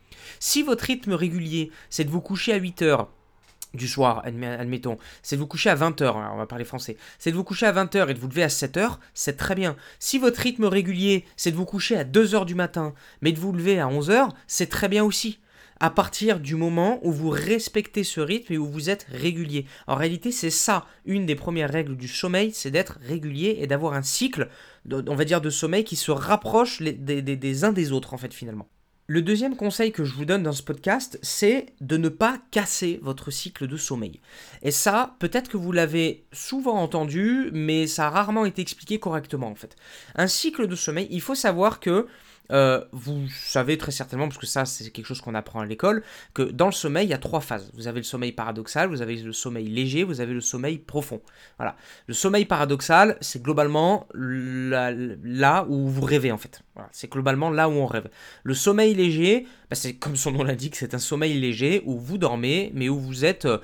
Si 0.41 0.63
votre 0.63 0.85
rythme 0.85 1.13
régulier, 1.13 1.71
c'est 1.91 2.05
de 2.05 2.11
vous 2.11 2.21
coucher 2.21 2.53
à 2.53 2.57
8 2.57 2.83
heures, 2.83 3.09
du 3.75 3.87
soir, 3.87 4.23
admettons, 4.25 4.99
c'est 5.23 5.37
de 5.37 5.41
vous 5.41 5.47
coucher 5.47 5.71
à 5.71 5.77
20h, 5.77 6.15
on 6.33 6.37
va 6.37 6.47
parler 6.47 6.65
français, 6.65 6.97
c'est 7.19 7.31
de 7.31 7.37
vous 7.37 7.45
coucher 7.45 7.67
à 7.67 7.73
20h 7.73 8.09
et 8.09 8.15
de 8.15 8.19
vous 8.19 8.29
lever 8.29 8.43
à 8.43 8.49
7h, 8.49 8.97
c'est 9.15 9.37
très 9.37 9.55
bien. 9.55 9.77
Si 9.99 10.19
votre 10.19 10.41
rythme 10.41 10.65
régulier, 10.65 11.25
c'est 11.37 11.51
de 11.51 11.57
vous 11.57 11.67
coucher 11.67 11.97
à 11.97 12.05
2h 12.05 12.47
du 12.47 12.55
matin, 12.55 12.95
mais 13.21 13.33
de 13.33 13.39
vous 13.39 13.53
lever 13.53 13.79
à 13.79 13.87
11h, 13.89 14.31
c'est 14.47 14.71
très 14.71 14.89
bien 14.89 15.05
aussi. 15.05 15.39
À 15.81 15.91
partir 15.91 16.41
du 16.41 16.57
moment 16.57 16.99
où 17.05 17.13
vous 17.13 17.31
respectez 17.31 18.03
ce 18.03 18.21
rythme 18.21 18.53
et 18.53 18.59
où 18.59 18.67
vous 18.67 18.91
êtes 18.91 19.07
régulier. 19.13 19.65
En 19.87 19.95
réalité, 19.95 20.33
c'est 20.33 20.51
ça, 20.51 20.87
une 21.05 21.25
des 21.25 21.37
premières 21.37 21.71
règles 21.71 21.97
du 21.97 22.09
sommeil, 22.09 22.51
c'est 22.53 22.73
d'être 22.73 22.99
régulier 23.01 23.59
et 23.61 23.69
d'avoir 23.69 23.93
un 23.93 24.03
cycle, 24.03 24.49
on 24.91 25.15
va 25.15 25.25
dire, 25.25 25.41
de 25.41 25.51
sommeil 25.51 25.85
qui 25.85 25.95
se 25.95 26.11
rapproche 26.11 26.83
des 26.83 27.65
uns 27.65 27.71
des 27.71 27.93
autres, 27.93 28.13
en 28.13 28.19
fait, 28.19 28.35
finalement. 28.35 28.67
Le 29.11 29.23
deuxième 29.23 29.57
conseil 29.57 29.91
que 29.91 30.05
je 30.05 30.13
vous 30.13 30.27
donne 30.27 30.43
dans 30.43 30.53
ce 30.53 30.63
podcast, 30.63 31.19
c'est 31.23 31.73
de 31.81 31.97
ne 31.97 32.11
pas 32.11 32.37
casser 32.51 33.01
votre 33.03 33.31
cycle 33.31 33.67
de 33.67 33.79
sommeil. 33.79 34.21
Et 34.61 34.71
ça, 34.71 35.17
peut-être 35.19 35.49
que 35.49 35.57
vous 35.57 35.73
l'avez 35.73 36.27
souvent 36.31 36.75
entendu, 36.75 37.49
mais 37.55 37.87
ça 37.87 38.09
a 38.09 38.11
rarement 38.11 38.45
été 38.45 38.61
expliqué 38.61 38.99
correctement 38.99 39.49
en 39.49 39.55
fait. 39.55 39.77
Un 40.15 40.27
cycle 40.27 40.67
de 40.67 40.77
sommeil, 40.77 41.09
il 41.11 41.23
faut 41.23 41.35
savoir 41.35 41.81
que 41.81 42.07
euh, 42.53 42.85
vous 42.93 43.29
savez 43.29 43.79
très 43.79 43.93
certainement, 43.93 44.29
parce 44.29 44.39
que 44.39 44.47
ça 44.47 44.65
c'est 44.65 44.91
quelque 44.91 45.07
chose 45.07 45.21
qu'on 45.21 45.35
apprend 45.35 45.61
à 45.61 45.67
l'école, 45.67 46.03
que 46.35 46.43
dans 46.43 46.67
le 46.67 46.73
sommeil 46.73 47.07
il 47.07 47.11
y 47.11 47.15
a 47.15 47.19
trois 47.19 47.41
phases. 47.41 47.71
Vous 47.75 47.89
avez 47.89 48.01
le 48.01 48.05
sommeil 48.05 48.33
paradoxal, 48.33 48.89
vous 48.89 49.03
avez 49.03 49.17
le 49.17 49.33
sommeil 49.33 49.69
léger, 49.69 50.05
vous 50.05 50.21
avez 50.21 50.33
le 50.33 50.41
sommeil 50.41 50.79
profond. 50.79 51.21
Voilà. 51.59 51.77
Le 52.07 52.15
sommeil 52.15 52.45
paradoxal, 52.45 53.17
c'est 53.21 53.43
globalement 53.43 54.07
là, 54.15 55.65
où 55.69 55.89
vous 55.89 56.03
rêvez 56.03 56.33
en 56.33 56.39
fait. 56.39 56.63
C'est 56.93 57.11
globalement 57.11 57.51
là 57.51 57.69
où 57.69 57.73
on 57.73 57.87
rêve. 57.87 58.09
Le 58.45 58.55
sommeil 58.55 58.95
léger, 58.95 59.47
bah, 59.71 59.77
c'est 59.77 59.95
comme 59.95 60.17
son 60.17 60.33
nom 60.33 60.45
l'indique, 60.45 60.77
c'est 60.77 60.95
un 60.95 60.99
sommeil 60.99 61.39
léger 61.39 61.83
où 61.85 61.99
vous 61.99 62.19
dormez, 62.19 62.71
mais 62.75 62.89
où 62.89 62.99
vous 62.99 63.25
êtes, 63.25 63.47
euh, 63.47 63.59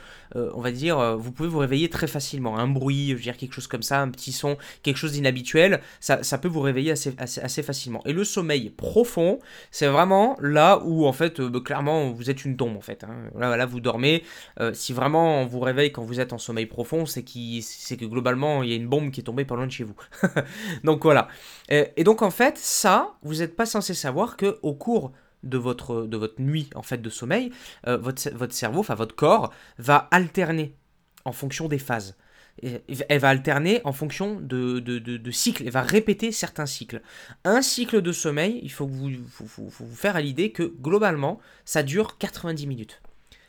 on 0.54 0.60
va 0.60 0.72
dire, 0.72 0.98
euh, 0.98 1.16
vous 1.16 1.32
pouvez 1.32 1.48
vous 1.48 1.58
réveiller 1.58 1.88
très 1.88 2.06
facilement. 2.06 2.58
Un 2.58 2.66
bruit, 2.66 3.10
je 3.10 3.14
veux 3.14 3.20
dire 3.20 3.36
quelque 3.36 3.54
chose 3.54 3.66
comme 3.66 3.82
ça, 3.82 4.00
un 4.00 4.10
petit 4.10 4.32
son, 4.32 4.56
quelque 4.82 4.96
chose 4.96 5.12
d'inhabituel, 5.12 5.80
ça, 6.00 6.38
peut 6.38 6.48
vous 6.48 6.60
réveiller 6.60 6.92
assez, 6.92 7.62
facilement. 7.62 8.02
Et 8.04 8.12
le 8.12 8.24
sommeil 8.24 8.70
profond, 8.74 9.38
c'est 9.70 9.86
vraiment 9.86 10.36
là 10.40 10.80
où 10.84 11.06
en 11.06 11.12
fait, 11.12 11.40
euh, 11.40 11.48
bah, 11.48 11.60
clairement, 11.64 12.10
vous 12.10 12.30
êtes 12.30 12.44
une 12.44 12.56
tombe 12.56 12.76
en 12.76 12.80
fait. 12.80 13.04
Hein. 13.04 13.30
Là, 13.38 13.56
là, 13.56 13.66
vous 13.66 13.80
dormez. 13.80 14.24
si 14.72 14.92
vraiment 14.92 15.42
on 15.42 15.46
vous 15.46 15.60
réveille 15.60 15.92
quand 15.92 16.04
vous 16.04 16.20
êtes 16.20 16.32
en 16.32 16.38
sommeil 16.38 16.66
profond, 16.66 17.06
c'est 17.06 17.22
que 17.22 18.04
globalement 18.04 18.62
il 18.62 18.70
y 18.70 18.72
a 18.72 18.76
une 18.76 18.88
bombe 18.88 19.10
qui 19.10 19.20
est 19.20 19.24
tombée 19.24 19.44
pas 19.44 19.56
loin 19.56 19.66
de 19.66 19.72
chez 19.72 19.84
vous. 19.84 19.96
donc 20.84 21.02
voilà. 21.02 21.28
et 21.68 22.04
donc 22.04 22.22
en 22.22 22.30
fait, 22.30 22.58
ça, 22.58 23.14
vous 23.22 23.36
n'êtes 23.36 23.56
pas 23.56 23.66
censé 23.66 23.94
savoir 23.94 24.36
que 24.36 24.58
au 24.62 24.74
cours 24.74 25.12
de 25.44 25.58
votre, 25.58 26.06
de 26.06 26.16
votre 26.16 26.40
nuit 26.40 26.70
en 26.74 26.82
fait 26.82 27.00
de 27.00 27.10
sommeil, 27.10 27.52
euh, 27.86 27.96
votre, 27.96 28.28
votre 28.30 28.54
cerveau, 28.54 28.80
enfin 28.80 28.94
votre 28.94 29.14
corps, 29.14 29.52
va 29.78 30.08
alterner 30.10 30.74
en 31.24 31.32
fonction 31.32 31.68
des 31.68 31.78
phases. 31.78 32.16
Elle 32.62 33.18
va 33.18 33.28
alterner 33.28 33.80
en 33.84 33.92
fonction 33.92 34.38
de, 34.40 35.30
cycles, 35.30 35.64
elle 35.64 35.72
va 35.72 35.82
répéter 35.82 36.32
certains 36.32 36.66
cycles. 36.66 37.02
Un 37.44 37.62
cycle 37.62 38.00
de 38.00 38.12
sommeil, 38.12 38.60
il 38.62 38.72
faut 38.72 38.86
vous 38.86 39.70
faire 39.94 40.16
à 40.16 40.20
l'idée 40.20 40.50
que 40.50 40.62
globalement, 40.62 41.40
ça 41.64 41.82
dure 41.82 42.18
90 42.18 42.66
minutes. 42.66 43.02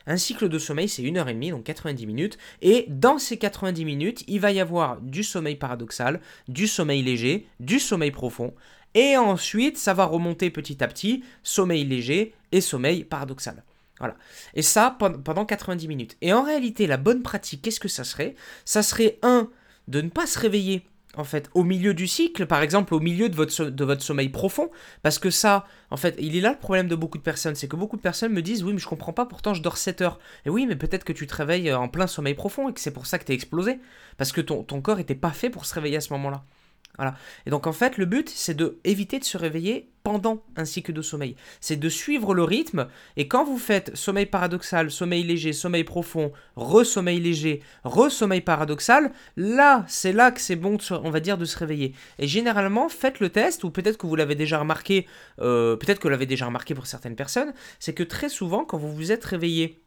Un 0.07 0.17
cycle 0.17 0.49
de 0.49 0.59
sommeil, 0.59 0.87
c'est 0.87 1.01
une 1.01 1.17
heure 1.17 1.29
et 1.29 1.33
demie, 1.33 1.49
donc 1.49 1.63
90 1.63 2.05
minutes. 2.05 2.37
Et 2.61 2.85
dans 2.89 3.17
ces 3.17 3.37
90 3.37 3.85
minutes, 3.85 4.23
il 4.27 4.39
va 4.39 4.51
y 4.51 4.59
avoir 4.59 5.01
du 5.01 5.23
sommeil 5.23 5.55
paradoxal, 5.55 6.21
du 6.47 6.67
sommeil 6.67 7.01
léger, 7.01 7.47
du 7.59 7.79
sommeil 7.79 8.11
profond, 8.11 8.53
et 8.95 9.17
ensuite, 9.17 9.77
ça 9.77 9.93
va 9.93 10.05
remonter 10.05 10.49
petit 10.49 10.81
à 10.83 10.87
petit, 10.87 11.23
sommeil 11.43 11.83
léger 11.83 12.33
et 12.53 12.61
sommeil 12.61 13.03
paradoxal. 13.03 13.63
Voilà. 13.99 14.15
Et 14.53 14.61
ça 14.61 14.95
pendant 14.99 15.45
90 15.45 15.87
minutes. 15.87 16.17
Et 16.21 16.33
en 16.33 16.43
réalité, 16.43 16.87
la 16.87 16.97
bonne 16.97 17.23
pratique, 17.23 17.61
qu'est-ce 17.61 17.79
que 17.79 17.87
ça 17.87 18.03
serait? 18.03 18.35
Ça 18.65 18.83
serait, 18.83 19.19
un, 19.21 19.49
de 19.87 20.01
ne 20.01 20.09
pas 20.09 20.27
se 20.27 20.39
réveiller 20.39 20.85
en 21.17 21.23
fait, 21.23 21.49
au 21.53 21.63
milieu 21.63 21.93
du 21.93 22.07
cycle, 22.07 22.45
par 22.45 22.61
exemple, 22.61 22.93
au 22.93 22.99
milieu 22.99 23.29
de 23.29 23.35
votre, 23.35 24.03
sommeil 24.03 24.29
profond, 24.29 24.69
parce 25.01 25.19
que 25.19 25.29
ça, 25.29 25.65
en 25.89 25.97
fait, 25.97 26.15
il 26.19 26.35
est 26.35 26.41
là 26.41 26.51
le 26.51 26.57
problème 26.57 26.87
de 26.87 26.95
beaucoup 26.95 27.17
de 27.17 27.23
personnes, 27.23 27.55
c'est 27.55 27.67
que 27.67 27.75
beaucoup 27.75 27.97
de 27.97 28.01
personnes 28.01 28.33
me 28.33 28.41
disent, 28.41 28.63
oui, 28.63 28.73
mais 28.73 28.79
je 28.79 28.87
comprends 28.87 29.13
pas, 29.13 29.25
pourtant 29.25 29.53
je 29.53 29.61
dors 29.61 29.77
7 29.77 30.01
heures. 30.01 30.19
Et 30.45 30.49
oui, 30.49 30.65
mais 30.67 30.75
peut-être 30.75 31.03
que 31.03 31.13
tu 31.13 31.27
te 31.27 31.35
réveilles 31.35 31.73
en 31.73 31.87
plein 31.87 32.07
sommeil 32.07 32.33
profond 32.33 32.69
et 32.69 32.73
que 32.73 32.79
c'est 32.79 32.91
pour 32.91 33.05
ça 33.05 33.17
que 33.17 33.25
tu 33.25 33.31
es 33.31 33.35
explosé, 33.35 33.79
parce 34.17 34.31
que 34.31 34.41
ton, 34.41 34.63
ton 34.63 34.81
corps 34.81 34.99
était 34.99 35.15
pas 35.15 35.31
fait 35.31 35.49
pour 35.49 35.65
se 35.65 35.73
réveiller 35.73 35.97
à 35.97 36.01
ce 36.01 36.11
moment-là. 36.13 36.43
Et 37.45 37.49
donc 37.49 37.67
en 37.67 37.73
fait, 37.73 37.97
le 37.97 38.05
but, 38.05 38.29
c'est 38.29 38.53
de 38.53 38.79
éviter 38.83 39.19
de 39.19 39.23
se 39.23 39.37
réveiller 39.37 39.89
pendant 40.05 40.43
un 40.55 40.65
cycle 40.65 40.93
de 40.93 41.01
sommeil. 41.01 41.35
C'est 41.59 41.77
de 41.77 41.89
suivre 41.89 42.35
le 42.35 42.43
rythme. 42.43 42.87
Et 43.17 43.27
quand 43.27 43.43
vous 43.43 43.57
faites 43.57 43.95
sommeil 43.95 44.27
paradoxal, 44.27 44.91
sommeil 44.91 45.23
léger, 45.23 45.51
sommeil 45.51 45.83
profond, 45.83 46.31
re-sommeil 46.55 47.19
léger, 47.19 47.63
re-sommeil 47.83 48.41
paradoxal, 48.41 49.11
là, 49.35 49.83
c'est 49.87 50.13
là 50.13 50.31
que 50.31 50.39
c'est 50.39 50.55
bon, 50.55 50.77
on 50.91 51.09
va 51.09 51.19
dire, 51.19 51.39
de 51.39 51.45
se 51.45 51.57
réveiller. 51.57 51.93
Et 52.19 52.27
généralement, 52.27 52.87
faites 52.87 53.19
le 53.19 53.29
test, 53.29 53.63
ou 53.63 53.71
peut-être 53.71 53.97
que 53.97 54.05
vous 54.05 54.15
l'avez 54.15 54.35
déjà 54.35 54.59
remarqué, 54.59 55.07
euh, 55.41 55.75
peut-être 55.75 55.97
que 55.97 56.03
vous 56.03 56.11
l'avez 56.11 56.27
déjà 56.27 56.45
remarqué 56.45 56.75
pour 56.75 56.85
certaines 56.85 57.15
personnes, 57.15 57.53
c'est 57.79 57.93
que 57.93 58.03
très 58.03 58.29
souvent, 58.29 58.63
quand 58.63 58.77
vous 58.77 58.93
vous 58.93 59.11
êtes 59.11 59.25
réveillé 59.25 59.84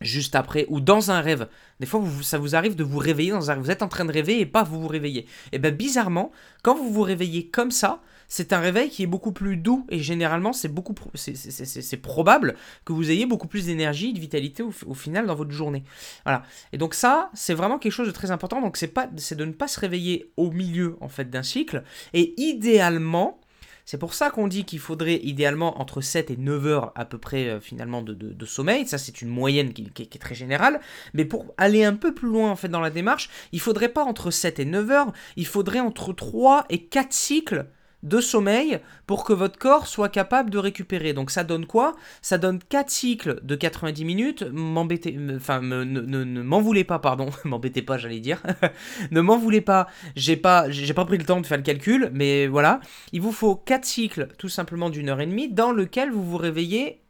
juste 0.00 0.34
après 0.34 0.66
ou 0.68 0.80
dans 0.80 1.10
un 1.10 1.20
rêve. 1.20 1.48
Des 1.78 1.86
fois, 1.86 2.02
ça 2.22 2.38
vous 2.38 2.56
arrive 2.56 2.74
de 2.74 2.84
vous 2.84 2.98
réveiller 2.98 3.30
dans 3.30 3.50
un 3.50 3.54
rêve. 3.54 3.64
Vous 3.64 3.70
êtes 3.70 3.82
en 3.82 3.88
train 3.88 4.04
de 4.04 4.12
rêver 4.12 4.40
et 4.40 4.46
pas 4.46 4.62
vous 4.62 4.80
vous 4.80 4.88
réveillez. 4.88 5.26
Et 5.52 5.58
bien 5.58 5.70
bizarrement, 5.70 6.30
quand 6.62 6.74
vous 6.74 6.90
vous 6.90 7.02
réveillez 7.02 7.48
comme 7.48 7.70
ça, 7.70 8.00
c'est 8.28 8.52
un 8.52 8.60
réveil 8.60 8.90
qui 8.90 9.02
est 9.02 9.08
beaucoup 9.08 9.32
plus 9.32 9.56
doux 9.56 9.84
et 9.88 9.98
généralement 9.98 10.52
c'est 10.52 10.68
beaucoup 10.68 10.94
c'est 11.14 11.96
probable 11.96 12.54
que 12.84 12.92
vous 12.92 13.10
ayez 13.10 13.26
beaucoup 13.26 13.48
plus 13.48 13.66
d'énergie, 13.66 14.12
de 14.12 14.20
vitalité 14.20 14.62
au, 14.62 14.72
au, 14.86 14.94
final 14.94 15.26
dans 15.26 15.34
votre 15.34 15.50
journée. 15.50 15.82
Voilà. 16.24 16.44
Et 16.72 16.78
donc 16.78 16.94
ça, 16.94 17.30
c'est 17.34 17.54
vraiment 17.54 17.80
quelque 17.80 17.92
chose 17.92 18.06
de 18.06 18.12
très 18.12 18.30
important. 18.30 18.60
Donc 18.60 18.76
c'est 18.76 18.86
pas 18.86 19.10
c'est 19.16 19.34
de 19.34 19.44
ne 19.44 19.52
pas 19.52 19.66
se 19.66 19.80
réveiller 19.80 20.30
au 20.36 20.52
milieu 20.52 20.96
en 21.00 21.08
fait 21.08 21.28
d'un 21.28 21.42
cycle 21.42 21.82
et 22.14 22.40
idéalement 22.40 23.40
c'est 23.84 23.98
pour 23.98 24.14
ça 24.14 24.30
qu'on 24.30 24.48
dit 24.48 24.64
qu'il 24.64 24.78
faudrait 24.78 25.20
idéalement 25.22 25.80
entre 25.80 26.00
7 26.00 26.30
et 26.30 26.36
9 26.36 26.66
heures 26.66 26.92
à 26.94 27.04
peu 27.04 27.18
près 27.18 27.48
euh, 27.48 27.60
finalement 27.60 28.02
de, 28.02 28.46
sommeil. 28.46 28.86
Ça 28.86 28.98
c'est 28.98 29.22
une 29.22 29.28
moyenne 29.28 29.72
qui, 29.72 29.90
qui, 29.90 30.02
est 30.02 30.20
très 30.20 30.34
générale. 30.34 30.80
Mais 31.14 31.24
pour 31.24 31.54
aller 31.56 31.84
un 31.84 31.94
peu 31.94 32.14
plus 32.14 32.28
loin 32.28 32.50
en 32.50 32.56
fait 32.56 32.68
dans 32.68 32.80
la 32.80 32.90
démarche, 32.90 33.30
il 33.52 33.60
faudrait 33.60 33.88
pas 33.88 34.04
entre 34.04 34.30
7 34.30 34.58
et 34.58 34.64
9 34.64 34.90
heures, 34.90 35.12
il 35.36 35.46
faudrait 35.46 35.80
entre 35.80 36.12
3 36.12 36.66
et 36.68 36.84
4 36.84 37.12
cycles 37.12 37.66
de 38.02 38.20
sommeil 38.20 38.80
pour 39.06 39.24
que 39.24 39.32
votre 39.32 39.58
corps 39.58 39.86
soit 39.86 40.08
capable 40.08 40.50
de 40.50 40.58
récupérer. 40.58 41.12
Donc 41.12 41.30
ça 41.30 41.44
donne 41.44 41.66
quoi? 41.66 41.96
Ça 42.22 42.38
donne 42.38 42.58
4 42.68 42.90
cycles 42.90 43.40
de 43.42 43.54
90 43.54 44.04
minutes. 44.04 44.42
M'embêtez, 44.52 45.18
enfin, 45.36 45.60
ne, 45.60 45.84
ne, 45.84 46.42
m'en 46.42 46.60
voulez 46.60 46.84
pas, 46.84 46.98
pardon. 46.98 47.30
M'embêtez 47.44 47.82
pas, 47.82 47.98
j'allais 47.98 48.20
dire. 48.20 48.42
ne 49.10 49.20
m'en 49.20 49.38
voulez 49.38 49.60
pas. 49.60 49.86
J'ai 50.16 50.36
pas, 50.36 50.70
j'ai 50.70 50.94
pas 50.94 51.04
pris 51.04 51.18
le 51.18 51.24
temps 51.24 51.40
de 51.40 51.46
faire 51.46 51.58
le 51.58 51.62
calcul, 51.62 52.10
mais 52.12 52.46
voilà. 52.46 52.80
Il 53.12 53.20
vous 53.20 53.32
faut 53.32 53.56
4 53.56 53.84
cycles, 53.84 54.28
tout 54.38 54.48
simplement 54.48 54.90
d'une 54.90 55.08
heure 55.08 55.20
et 55.20 55.26
demie, 55.26 55.48
dans 55.48 55.72
lequel 55.72 56.10
vous 56.10 56.24
vous 56.24 56.38
réveillez 56.38 57.00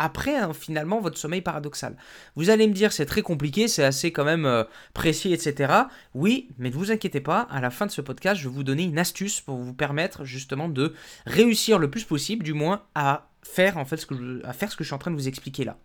après 0.00 0.34
hein, 0.34 0.52
finalement 0.52 1.00
votre 1.00 1.18
sommeil 1.18 1.42
paradoxal. 1.42 1.96
Vous 2.34 2.50
allez 2.50 2.66
me 2.66 2.72
dire 2.72 2.92
c'est 2.92 3.06
très 3.06 3.22
compliqué, 3.22 3.68
c'est 3.68 3.84
assez 3.84 4.12
quand 4.12 4.24
même 4.24 4.46
euh, 4.46 4.64
précis, 4.94 5.32
etc. 5.32 5.72
Oui, 6.14 6.48
mais 6.58 6.70
ne 6.70 6.74
vous 6.74 6.90
inquiétez 6.90 7.20
pas, 7.20 7.42
à 7.50 7.60
la 7.60 7.70
fin 7.70 7.86
de 7.86 7.90
ce 7.90 8.00
podcast, 8.00 8.40
je 8.40 8.48
vais 8.48 8.54
vous 8.54 8.64
donner 8.64 8.84
une 8.84 8.98
astuce 8.98 9.40
pour 9.40 9.56
vous 9.56 9.74
permettre 9.74 10.24
justement 10.24 10.68
de 10.68 10.94
réussir 11.26 11.78
le 11.78 11.90
plus 11.90 12.04
possible, 12.04 12.42
du 12.42 12.54
moins 12.54 12.82
à 12.94 13.28
faire 13.42 13.76
en 13.76 13.84
fait 13.84 13.98
ce 13.98 14.06
que 14.06 14.16
je, 14.16 14.44
à 14.44 14.52
faire 14.52 14.72
ce 14.72 14.76
que 14.76 14.84
je 14.84 14.88
suis 14.88 14.94
en 14.94 14.98
train 14.98 15.10
de 15.10 15.16
vous 15.16 15.28
expliquer 15.28 15.64
là. 15.64 15.76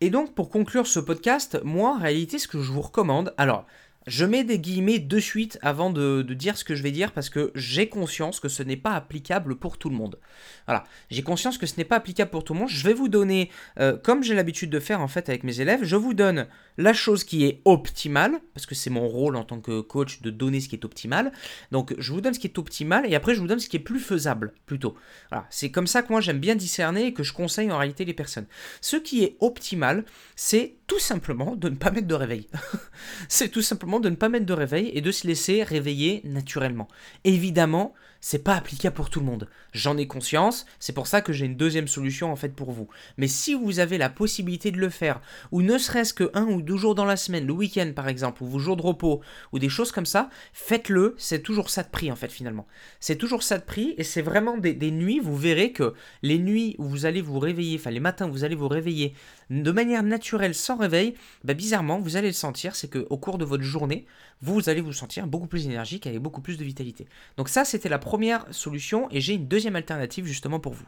Et 0.00 0.10
donc 0.10 0.34
pour 0.34 0.48
conclure 0.48 0.86
ce 0.86 1.00
podcast, 1.00 1.60
moi 1.64 1.96
en 1.96 1.98
réalité 1.98 2.38
ce 2.38 2.48
que 2.48 2.60
je 2.60 2.70
vous 2.70 2.80
recommande, 2.80 3.34
alors 3.36 3.66
je 4.06 4.24
mets 4.24 4.44
des 4.44 4.58
guillemets 4.58 4.98
de 4.98 5.18
suite 5.18 5.58
avant 5.62 5.90
de, 5.90 6.22
dire 6.22 6.56
ce 6.56 6.64
que 6.64 6.74
je 6.74 6.82
vais 6.82 6.90
dire 6.90 7.12
parce 7.12 7.30
que 7.30 7.52
j'ai 7.54 7.88
conscience 7.88 8.40
que 8.40 8.48
ce 8.48 8.62
n'est 8.62 8.76
pas 8.76 8.92
applicable 8.92 9.56
pour 9.56 9.78
tout 9.78 9.90
le 9.90 9.96
monde. 9.96 10.18
Voilà, 10.66 10.84
j'ai 11.10 11.22
conscience 11.22 11.58
que 11.58 11.66
ce 11.66 11.76
n'est 11.76 11.84
pas 11.84 11.96
applicable 11.96 12.30
pour 12.30 12.44
tout 12.44 12.54
le 12.54 12.60
monde. 12.60 12.68
Je 12.68 12.84
vais 12.84 12.94
vous 12.94 13.08
donner, 13.08 13.50
euh, 13.78 13.96
comme 13.96 14.22
j'ai 14.22 14.34
l'habitude 14.34 14.70
de 14.70 14.80
faire 14.80 15.00
en 15.00 15.08
fait 15.08 15.28
avec 15.28 15.44
mes 15.44 15.60
élèves, 15.60 15.80
je 15.82 15.96
vous 15.96 16.14
donne 16.14 16.46
la 16.78 16.92
chose 16.92 17.24
qui 17.24 17.44
est 17.44 17.60
optimale, 17.64 18.40
parce 18.54 18.66
que 18.66 18.74
c'est 18.74 18.90
mon 18.90 19.06
rôle 19.06 19.36
en 19.36 19.44
tant 19.44 19.60
que 19.60 19.80
coach 19.80 20.22
de 20.22 20.30
donner 20.30 20.60
ce 20.60 20.68
qui 20.68 20.76
est 20.76 20.84
optimal. 20.84 21.32
Donc 21.70 21.94
je 21.98 22.12
vous 22.12 22.20
donne 22.20 22.34
ce 22.34 22.38
qui 22.38 22.46
est 22.46 22.58
optimal 22.58 23.10
et 23.10 23.14
après 23.14 23.34
je 23.34 23.40
vous 23.40 23.46
donne 23.46 23.60
ce 23.60 23.68
qui 23.68 23.76
est 23.76 23.80
plus 23.80 24.00
faisable 24.00 24.54
plutôt. 24.66 24.96
Voilà, 25.30 25.46
c'est 25.50 25.70
comme 25.70 25.86
ça 25.86 26.02
que 26.02 26.10
moi 26.10 26.20
j'aime 26.20 26.40
bien 26.40 26.56
discerner 26.56 27.06
et 27.06 27.14
que 27.14 27.22
je 27.22 27.32
conseille 27.32 27.70
en 27.70 27.78
réalité 27.78 28.04
les 28.04 28.14
personnes. 28.14 28.46
Ce 28.80 28.96
qui 28.96 29.24
est 29.24 29.36
optimal, 29.40 30.04
c'est 30.36 30.76
simplement 30.98 31.56
de 31.56 31.68
ne 31.68 31.76
pas 31.76 31.90
mettre 31.90 32.06
de 32.06 32.14
réveil. 32.14 32.48
c'est 33.28 33.48
tout 33.48 33.62
simplement 33.62 34.00
de 34.00 34.08
ne 34.08 34.16
pas 34.16 34.28
mettre 34.28 34.46
de 34.46 34.52
réveil 34.52 34.90
et 34.94 35.00
de 35.00 35.12
se 35.12 35.26
laisser 35.26 35.62
réveiller 35.62 36.20
naturellement. 36.24 36.88
Évidemment, 37.24 37.94
c'est 38.22 38.38
pas 38.38 38.54
applicable 38.54 38.94
pour 38.94 39.10
tout 39.10 39.18
le 39.18 39.26
monde. 39.26 39.48
J'en 39.72 39.98
ai 39.98 40.06
conscience, 40.06 40.64
c'est 40.78 40.92
pour 40.92 41.08
ça 41.08 41.20
que 41.20 41.32
j'ai 41.32 41.44
une 41.44 41.56
deuxième 41.56 41.88
solution 41.88 42.30
en 42.32 42.36
fait 42.36 42.54
pour 42.54 42.70
vous. 42.70 42.88
Mais 43.18 43.26
si 43.26 43.52
vous 43.52 43.80
avez 43.80 43.98
la 43.98 44.08
possibilité 44.08 44.70
de 44.70 44.78
le 44.78 44.90
faire, 44.90 45.20
ou 45.50 45.60
ne 45.60 45.76
serait-ce 45.76 46.14
que 46.14 46.30
un 46.32 46.46
ou 46.46 46.62
deux 46.62 46.76
jours 46.76 46.94
dans 46.94 47.04
la 47.04 47.16
semaine, 47.16 47.46
le 47.46 47.52
week-end 47.52 47.90
par 47.94 48.08
exemple, 48.08 48.44
ou 48.44 48.46
vos 48.46 48.60
jours 48.60 48.76
de 48.76 48.82
repos, 48.82 49.20
ou 49.52 49.58
des 49.58 49.68
choses 49.68 49.90
comme 49.90 50.06
ça, 50.06 50.30
faites-le, 50.52 51.16
c'est 51.18 51.42
toujours 51.42 51.68
ça 51.68 51.82
de 51.82 51.88
prix 51.88 52.12
en 52.12 52.16
fait 52.16 52.30
finalement. 52.30 52.66
C'est 53.00 53.16
toujours 53.16 53.42
ça 53.42 53.58
de 53.58 53.64
prix, 53.64 53.94
et 53.98 54.04
c'est 54.04 54.22
vraiment 54.22 54.56
des, 54.56 54.90
nuits, 54.92 55.18
vous 55.18 55.36
verrez 55.36 55.72
que 55.72 55.92
les 56.22 56.38
nuits 56.38 56.76
où 56.78 56.84
vous 56.84 57.06
allez 57.06 57.22
vous 57.22 57.40
réveiller, 57.40 57.76
enfin 57.76 57.90
les 57.90 58.00
matins 58.00 58.28
où 58.28 58.32
vous 58.32 58.44
allez 58.44 58.54
vous 58.54 58.68
réveiller 58.68 59.14
de 59.50 59.70
manière 59.72 60.04
naturelle 60.04 60.54
sans 60.54 60.76
réveil, 60.76 61.14
bah 61.42 61.54
bizarrement, 61.54 61.98
vous 61.98 62.16
allez 62.16 62.28
le 62.28 62.34
sentir, 62.34 62.76
c'est 62.76 62.88
qu'au 62.88 63.18
cours 63.18 63.36
de 63.36 63.44
votre 63.44 63.64
journée, 63.64 64.06
vous 64.40 64.68
allez 64.68 64.80
vous 64.80 64.92
sentir 64.92 65.26
beaucoup 65.26 65.46
plus 65.46 65.66
énergique, 65.66 66.06
avec 66.06 66.20
beaucoup 66.20 66.40
plus 66.40 66.56
de 66.56 66.64
vitalité. 66.64 67.06
Donc 67.36 67.48
ça, 67.48 67.64
c'était 67.64 67.88
la 67.88 67.98
première 67.98 68.11
solution, 68.50 69.08
et 69.10 69.20
j'ai 69.20 69.34
une 69.34 69.48
deuxième 69.48 69.76
alternative 69.76 70.26
justement 70.26 70.60
pour 70.60 70.72
vous. 70.72 70.86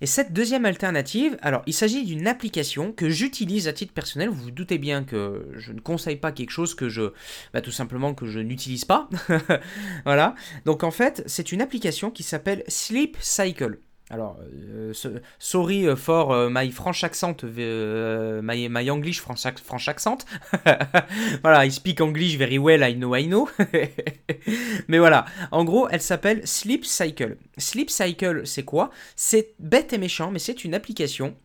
Et 0.00 0.06
cette 0.06 0.32
deuxième 0.32 0.64
alternative, 0.64 1.36
alors 1.42 1.62
il 1.66 1.72
s'agit 1.72 2.04
d'une 2.04 2.28
application 2.28 2.92
que 2.92 3.08
j'utilise 3.08 3.66
à 3.66 3.72
titre 3.72 3.92
personnel. 3.92 4.28
Vous 4.28 4.44
vous 4.44 4.50
doutez 4.52 4.78
bien 4.78 5.02
que 5.02 5.48
je 5.56 5.72
ne 5.72 5.80
conseille 5.80 6.16
pas 6.16 6.30
quelque 6.30 6.50
chose 6.50 6.76
que 6.76 6.88
je, 6.88 7.12
bah, 7.52 7.60
tout 7.60 7.72
simplement 7.72 8.14
que 8.14 8.26
je 8.26 8.38
n'utilise 8.38 8.84
pas. 8.84 9.08
voilà. 10.04 10.36
Donc 10.66 10.84
en 10.84 10.92
fait, 10.92 11.24
c'est 11.26 11.50
une 11.50 11.60
application 11.60 12.12
qui 12.12 12.22
s'appelle 12.22 12.62
Sleep 12.68 13.16
Cycle. 13.20 13.80
Alors, 14.10 14.38
euh, 14.40 14.94
sorry 15.38 15.86
euh, 15.86 15.94
for 15.94 16.32
euh, 16.32 16.48
my 16.50 16.70
French 16.70 17.04
accent, 17.04 17.36
my, 17.44 18.90
English 18.90 19.20
French, 19.20 19.42
French 19.62 19.88
accent. 19.88 20.18
voilà, 21.42 21.66
I 21.66 21.70
speak 21.70 22.00
English 22.00 22.36
very 22.36 22.56
well, 22.56 22.82
I 22.82 22.94
know, 22.94 23.14
I 23.14 23.26
know. 23.26 23.50
Mais 24.88 24.98
voilà, 24.98 25.26
en 25.50 25.64
gros, 25.64 25.88
elle 25.90 26.00
s'appelle 26.00 26.46
Sleep 26.46 26.86
Cycle. 26.86 27.36
Sleep 27.58 27.90
Cycle, 27.90 28.46
c'est 28.46 28.64
quoi? 28.64 28.90
C'est 29.14 29.54
bête 29.58 29.92
et 29.92 29.98
méchant, 29.98 30.30
mais 30.30 30.38
c'est 30.38 30.64
une 30.64 30.74
application 30.74 31.36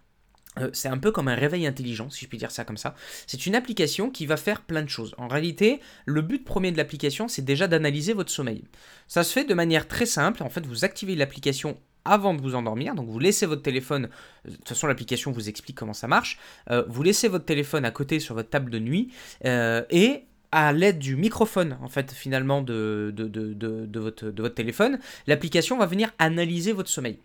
c'est 0.71 0.87
un 0.87 0.99
peu 0.99 1.11
comme 1.11 1.29
un 1.29 1.35
réveil 1.35 1.65
intelligent, 1.65 2.11
si 2.11 2.25
je 2.25 2.29
puis 2.29 2.37
dire 2.37 2.51
ça 2.51 2.63
comme 2.63 2.77
ça. 2.77 2.93
C'est 3.25 3.47
une 3.47 3.55
application 3.55 4.11
qui 4.11 4.27
va 4.27 4.37
faire 4.37 4.61
plein 4.61 4.83
de 4.83 4.87
choses. 4.87 5.15
En 5.17 5.27
réalité, 5.27 5.79
le 6.05 6.21
but 6.21 6.45
premier 6.45 6.71
de 6.71 6.77
l'application, 6.77 7.27
c'est 7.27 7.41
déjà 7.41 7.67
d'analyser 7.67 8.13
votre 8.13 8.29
sommeil. 8.29 8.63
Ça 9.07 9.23
se 9.23 9.33
fait 9.33 9.45
de 9.45 9.53
manière 9.55 9.87
très 9.87 10.05
simple. 10.05 10.43
En 10.43 10.49
fait, 10.49 10.63
vous 10.67 10.85
activez 10.85 11.15
l'application 11.15 11.79
avant 12.05 12.33
de 12.33 12.41
vous 12.41 12.55
endormir. 12.55 12.95
Donc 12.95 13.09
vous 13.09 13.19
laissez 13.19 13.45
votre 13.45 13.61
téléphone, 13.61 14.09
de 14.45 14.55
toute 14.55 14.69
façon 14.69 14.87
l'application 14.87 15.31
vous 15.31 15.49
explique 15.49 15.77
comment 15.77 15.93
ça 15.93 16.07
marche, 16.07 16.39
euh, 16.69 16.83
vous 16.87 17.03
laissez 17.03 17.27
votre 17.27 17.45
téléphone 17.45 17.85
à 17.85 17.91
côté 17.91 18.19
sur 18.19 18.35
votre 18.35 18.49
table 18.49 18.71
de 18.71 18.79
nuit 18.79 19.11
euh, 19.45 19.83
et 19.89 20.23
à 20.51 20.71
l'aide 20.71 20.99
du 20.99 21.15
microphone 21.15 21.77
en 21.81 21.89
fait 21.89 22.11
finalement 22.11 22.61
de, 22.61 23.11
de, 23.15 23.27
de, 23.27 23.53
de 23.53 23.99
votre, 23.99 24.27
votre, 24.27 24.55
téléphone, 24.55 24.99
l'application 25.27 25.77
va 25.77 25.85
venir 25.85 26.11
analyser 26.19 26.73
votre 26.73 26.89
sommeil. 26.89 27.19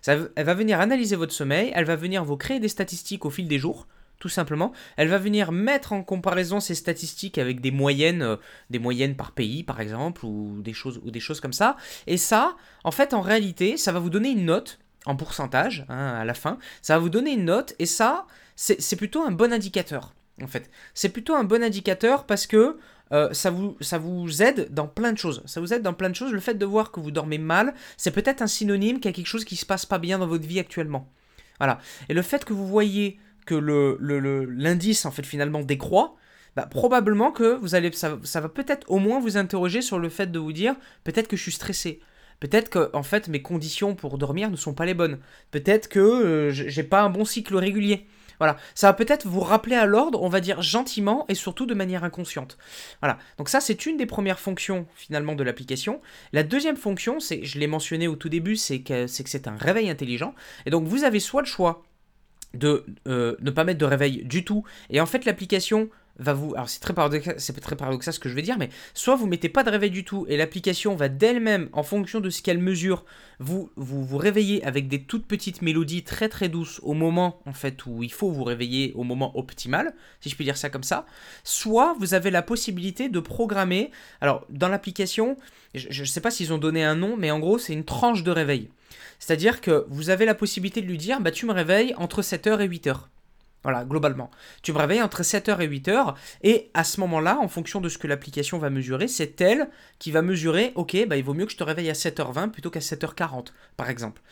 Ça, 0.00 0.16
elle 0.34 0.46
va 0.46 0.54
venir 0.54 0.80
analyser 0.80 1.14
votre 1.16 1.32
sommeil, 1.32 1.72
elle 1.74 1.84
va 1.84 1.96
venir 1.96 2.24
vous 2.24 2.36
créer 2.36 2.58
des 2.58 2.68
statistiques 2.68 3.26
au 3.26 3.30
fil 3.30 3.48
des 3.48 3.58
jours 3.58 3.86
tout 4.20 4.28
simplement. 4.28 4.72
Elle 4.96 5.08
va 5.08 5.18
venir 5.18 5.50
mettre 5.50 5.92
en 5.92 6.04
comparaison 6.04 6.60
ces 6.60 6.76
statistiques 6.76 7.38
avec 7.38 7.60
des 7.60 7.72
moyennes, 7.72 8.22
euh, 8.22 8.36
des 8.68 8.78
moyennes 8.78 9.16
par 9.16 9.32
pays 9.32 9.64
par 9.64 9.80
exemple, 9.80 10.24
ou 10.24 10.62
des 10.62 10.74
choses, 10.74 11.00
ou 11.04 11.10
des 11.10 11.18
choses 11.18 11.40
comme 11.40 11.52
ça. 11.52 11.76
Et 12.06 12.16
ça, 12.16 12.56
en 12.84 12.92
fait, 12.92 13.14
en 13.14 13.22
réalité, 13.22 13.76
ça 13.76 13.90
va 13.90 13.98
vous 13.98 14.10
donner 14.10 14.30
une 14.30 14.44
note 14.44 14.78
en 15.06 15.16
pourcentage 15.16 15.84
hein, 15.88 16.14
à 16.20 16.24
la 16.24 16.34
fin. 16.34 16.58
Ça 16.82 16.94
va 16.94 17.00
vous 17.00 17.08
donner 17.08 17.32
une 17.32 17.46
note, 17.46 17.74
et 17.80 17.86
ça, 17.86 18.26
c'est 18.54 18.96
plutôt 18.96 19.22
un 19.22 19.32
bon 19.32 19.52
indicateur. 19.52 20.14
En 20.42 20.46
fait, 20.46 20.70
c'est 20.94 21.08
plutôt 21.08 21.34
un 21.34 21.44
bon 21.44 21.62
indicateur 21.62 22.24
parce 22.24 22.46
que 22.46 22.78
euh, 23.12 23.32
ça, 23.32 23.50
vous, 23.50 24.42
aide 24.42 24.72
dans 24.72 24.86
plein 24.86 25.12
de 25.12 25.18
choses. 25.18 25.42
Ça 25.46 25.60
vous 25.60 25.74
aide 25.74 25.82
dans 25.82 25.94
plein 25.94 26.10
de 26.10 26.14
choses. 26.14 26.32
Le 26.32 26.40
fait 26.40 26.54
de 26.54 26.64
voir 26.64 26.92
que 26.92 27.00
vous 27.00 27.10
dormez 27.10 27.38
mal, 27.38 27.74
c'est 27.96 28.10
peut-être 28.10 28.40
un 28.40 28.46
synonyme 28.46 28.96
qu'il 28.96 29.06
y 29.06 29.08
a 29.08 29.12
quelque 29.12 29.26
chose 29.26 29.44
qui 29.44 29.56
se 29.56 29.66
passe 29.66 29.86
pas 29.86 29.98
bien 29.98 30.18
dans 30.18 30.26
votre 30.26 30.46
vie 30.46 30.60
actuellement. 30.60 31.08
Voilà. 31.58 31.78
Et 32.08 32.14
le 32.14 32.22
fait 32.22 32.44
que 32.44 32.52
vous 32.52 32.66
voyez 32.66 33.18
que 33.44 33.54
l'indice 33.54 35.04
le, 35.04 35.08
en 35.08 35.12
fait 35.12 35.24
finalement 35.24 35.60
décroît, 35.60 36.16
bah, 36.56 36.66
probablement 36.66 37.30
que 37.30 37.56
vous 37.56 37.74
allez, 37.74 37.92
ça, 37.92 38.16
va 38.16 38.48
peut-être 38.48 38.90
au 38.90 38.98
moins 38.98 39.20
vous 39.20 39.36
interroger 39.36 39.82
sur 39.82 39.98
le 39.98 40.08
fait 40.08 40.30
de 40.30 40.38
vous 40.38 40.52
dire 40.52 40.74
peut-être 41.04 41.28
que 41.28 41.36
je 41.36 41.42
suis 41.42 41.52
stressé. 41.52 42.00
Peut-être 42.40 42.70
que 42.70 42.90
en 42.94 43.02
fait 43.02 43.28
mes 43.28 43.42
conditions 43.42 43.94
pour 43.94 44.18
dormir 44.18 44.50
ne 44.50 44.56
sont 44.56 44.74
pas 44.74 44.86
les 44.86 44.94
bonnes. 44.94 45.18
Peut-être 45.50 45.88
que 45.88 46.00
euh, 46.00 46.50
j'ai 46.50 46.82
pas 46.82 47.02
un 47.02 47.10
bon 47.10 47.24
cycle 47.24 47.56
régulier. 47.56 48.06
Voilà, 48.38 48.56
ça 48.74 48.86
va 48.86 48.94
peut-être 48.94 49.26
vous 49.26 49.40
rappeler 49.40 49.76
à 49.76 49.84
l'ordre, 49.84 50.22
on 50.22 50.30
va 50.30 50.40
dire 50.40 50.62
gentiment 50.62 51.26
et 51.28 51.34
surtout 51.34 51.66
de 51.66 51.74
manière 51.74 52.04
inconsciente. 52.04 52.56
Voilà, 53.02 53.18
donc 53.36 53.50
ça 53.50 53.60
c'est 53.60 53.84
une 53.84 53.98
des 53.98 54.06
premières 54.06 54.40
fonctions 54.40 54.86
finalement 54.96 55.34
de 55.34 55.44
l'application. 55.44 56.00
La 56.32 56.42
deuxième 56.42 56.78
fonction, 56.78 57.20
c'est, 57.20 57.44
je 57.44 57.58
l'ai 57.58 57.66
mentionné 57.66 58.08
au 58.08 58.16
tout 58.16 58.30
début, 58.30 58.56
c'est 58.56 58.80
que 58.80 59.06
c'est 59.06 59.46
un 59.46 59.58
réveil 59.58 59.90
intelligent. 59.90 60.34
Et 60.64 60.70
donc 60.70 60.84
vous 60.86 61.04
avez 61.04 61.20
soit 61.20 61.42
le 61.42 61.46
choix 61.46 61.82
de 62.54 62.84
euh, 63.06 63.36
ne 63.40 63.50
pas 63.50 63.64
mettre 63.64 63.78
de 63.78 63.84
réveil 63.84 64.24
du 64.24 64.44
tout. 64.44 64.64
Et 64.90 65.00
en 65.00 65.06
fait, 65.06 65.24
l'application 65.24 65.88
va 66.20 66.34
vous. 66.34 66.54
Alors, 66.54 66.68
c'est 66.68 66.80
très, 66.80 66.92
paradoxal, 66.92 67.36
très 67.36 67.76
paradoxal 67.76 68.14
ce 68.14 68.20
que 68.20 68.28
je 68.28 68.34
vais 68.34 68.42
dire, 68.42 68.58
mais 68.58 68.68
soit 68.94 69.16
vous 69.16 69.26
mettez 69.26 69.48
pas 69.48 69.64
de 69.64 69.70
réveil 69.70 69.90
du 69.90 70.04
tout 70.04 70.26
et 70.28 70.36
l'application 70.36 70.94
va 70.94 71.08
d'elle-même, 71.08 71.68
en 71.72 71.82
fonction 71.82 72.20
de 72.20 72.30
ce 72.30 72.42
qu'elle 72.42 72.58
mesure, 72.58 73.04
vous, 73.38 73.70
vous 73.76 74.04
vous 74.04 74.18
réveiller 74.18 74.62
avec 74.64 74.86
des 74.88 75.02
toutes 75.02 75.26
petites 75.26 75.62
mélodies 75.62 76.02
très 76.02 76.28
très 76.28 76.48
douces 76.48 76.80
au 76.82 76.92
moment 76.92 77.40
en 77.46 77.52
fait 77.52 77.86
où 77.86 78.02
il 78.02 78.12
faut 78.12 78.30
vous 78.30 78.44
réveiller 78.44 78.92
au 78.94 79.02
moment 79.02 79.36
optimal, 79.38 79.94
si 80.20 80.28
je 80.28 80.36
puis 80.36 80.44
dire 80.44 80.56
ça 80.56 80.68
comme 80.68 80.82
ça. 80.82 81.06
Soit 81.42 81.96
vous 81.98 82.14
avez 82.14 82.30
la 82.30 82.42
possibilité 82.42 83.08
de 83.08 83.20
programmer. 83.20 83.90
Alors, 84.20 84.46
dans 84.50 84.68
l'application, 84.68 85.36
je 85.74 86.00
ne 86.00 86.06
sais 86.06 86.20
pas 86.20 86.30
s'ils 86.30 86.52
ont 86.52 86.58
donné 86.58 86.84
un 86.84 86.96
nom, 86.96 87.16
mais 87.16 87.30
en 87.30 87.38
gros, 87.38 87.58
c'est 87.58 87.72
une 87.72 87.84
tranche 87.84 88.22
de 88.22 88.30
réveil. 88.30 88.68
C'est-à-dire 89.18 89.60
que 89.60 89.86
vous 89.88 90.10
avez 90.10 90.24
la 90.24 90.34
possibilité 90.34 90.82
de 90.82 90.86
lui 90.86 90.98
dire 90.98 91.20
bah, 91.20 91.30
tu 91.30 91.46
me 91.46 91.52
réveilles 91.52 91.94
entre 91.96 92.22
7h 92.22 92.60
et 92.60 92.68
8h. 92.68 92.96
Voilà, 93.62 93.84
globalement. 93.84 94.30
Tu 94.62 94.72
me 94.72 94.78
réveilles 94.78 95.02
entre 95.02 95.22
7h 95.22 95.60
et 95.60 95.68
8h, 95.68 96.14
et 96.42 96.70
à 96.72 96.82
ce 96.82 96.98
moment-là, 97.00 97.38
en 97.38 97.48
fonction 97.48 97.82
de 97.82 97.90
ce 97.90 97.98
que 97.98 98.06
l'application 98.06 98.58
va 98.58 98.70
mesurer, 98.70 99.06
c'est 99.06 99.38
elle 99.42 99.68
qui 99.98 100.10
va 100.10 100.22
mesurer, 100.22 100.72
ok, 100.76 101.06
bah, 101.06 101.18
il 101.18 101.24
vaut 101.24 101.34
mieux 101.34 101.44
que 101.44 101.52
je 101.52 101.58
te 101.58 101.64
réveille 101.64 101.90
à 101.90 101.94
7h20 101.94 102.50
plutôt 102.50 102.70
qu'à 102.70 102.80
7h40, 102.80 103.48
par 103.76 103.90
exemple. 103.90 104.22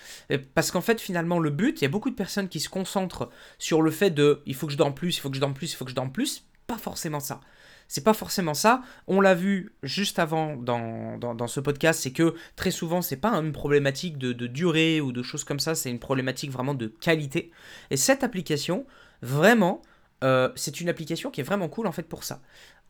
Parce 0.54 0.70
qu'en 0.70 0.80
fait, 0.80 0.98
finalement, 0.98 1.40
le 1.40 1.50
but, 1.50 1.80
il 1.80 1.84
y 1.84 1.86
a 1.86 1.90
beaucoup 1.90 2.08
de 2.08 2.14
personnes 2.14 2.48
qui 2.48 2.58
se 2.58 2.70
concentrent 2.70 3.28
sur 3.58 3.82
le 3.82 3.90
fait 3.90 4.10
de, 4.10 4.40
il 4.46 4.54
faut 4.54 4.66
que 4.66 4.72
je 4.72 4.78
dorme 4.78 4.94
plus, 4.94 5.18
il 5.18 5.20
faut 5.20 5.28
que 5.28 5.36
je 5.36 5.40
dorme 5.40 5.54
plus, 5.54 5.72
il 5.72 5.76
faut 5.76 5.84
que 5.84 5.90
je 5.90 5.96
dorme 5.96 6.12
plus. 6.12 6.44
Pas 6.66 6.78
forcément 6.78 7.20
ça. 7.20 7.40
C'est 7.88 8.04
pas 8.04 8.14
forcément 8.14 8.54
ça. 8.54 8.82
On 9.06 9.20
l'a 9.20 9.34
vu 9.34 9.72
juste 9.82 10.18
avant 10.18 10.56
dans, 10.56 11.46
ce 11.46 11.60
podcast, 11.60 12.00
c'est 12.00 12.12
que 12.12 12.34
très 12.54 12.70
souvent, 12.70 13.02
c'est 13.02 13.16
pas 13.16 13.32
une 13.32 13.52
problématique 13.52 14.18
de, 14.18 14.32
de 14.32 14.46
durée 14.46 15.00
ou 15.00 15.10
de 15.10 15.22
choses 15.22 15.44
comme 15.44 15.60
ça, 15.60 15.74
c'est 15.74 15.90
une 15.90 15.98
problématique 15.98 16.50
vraiment 16.50 16.74
de 16.74 16.86
qualité. 16.86 17.50
Et 17.90 17.96
cette 17.96 18.22
application, 18.22 18.86
Vraiment, 19.22 19.82
euh, 20.24 20.50
c'est 20.56 20.80
une 20.80 20.88
application 20.88 21.30
qui 21.30 21.40
est 21.40 21.44
vraiment 21.44 21.68
cool 21.68 21.86
en 21.86 21.92
fait 21.92 22.04
pour 22.04 22.24
ça. 22.24 22.40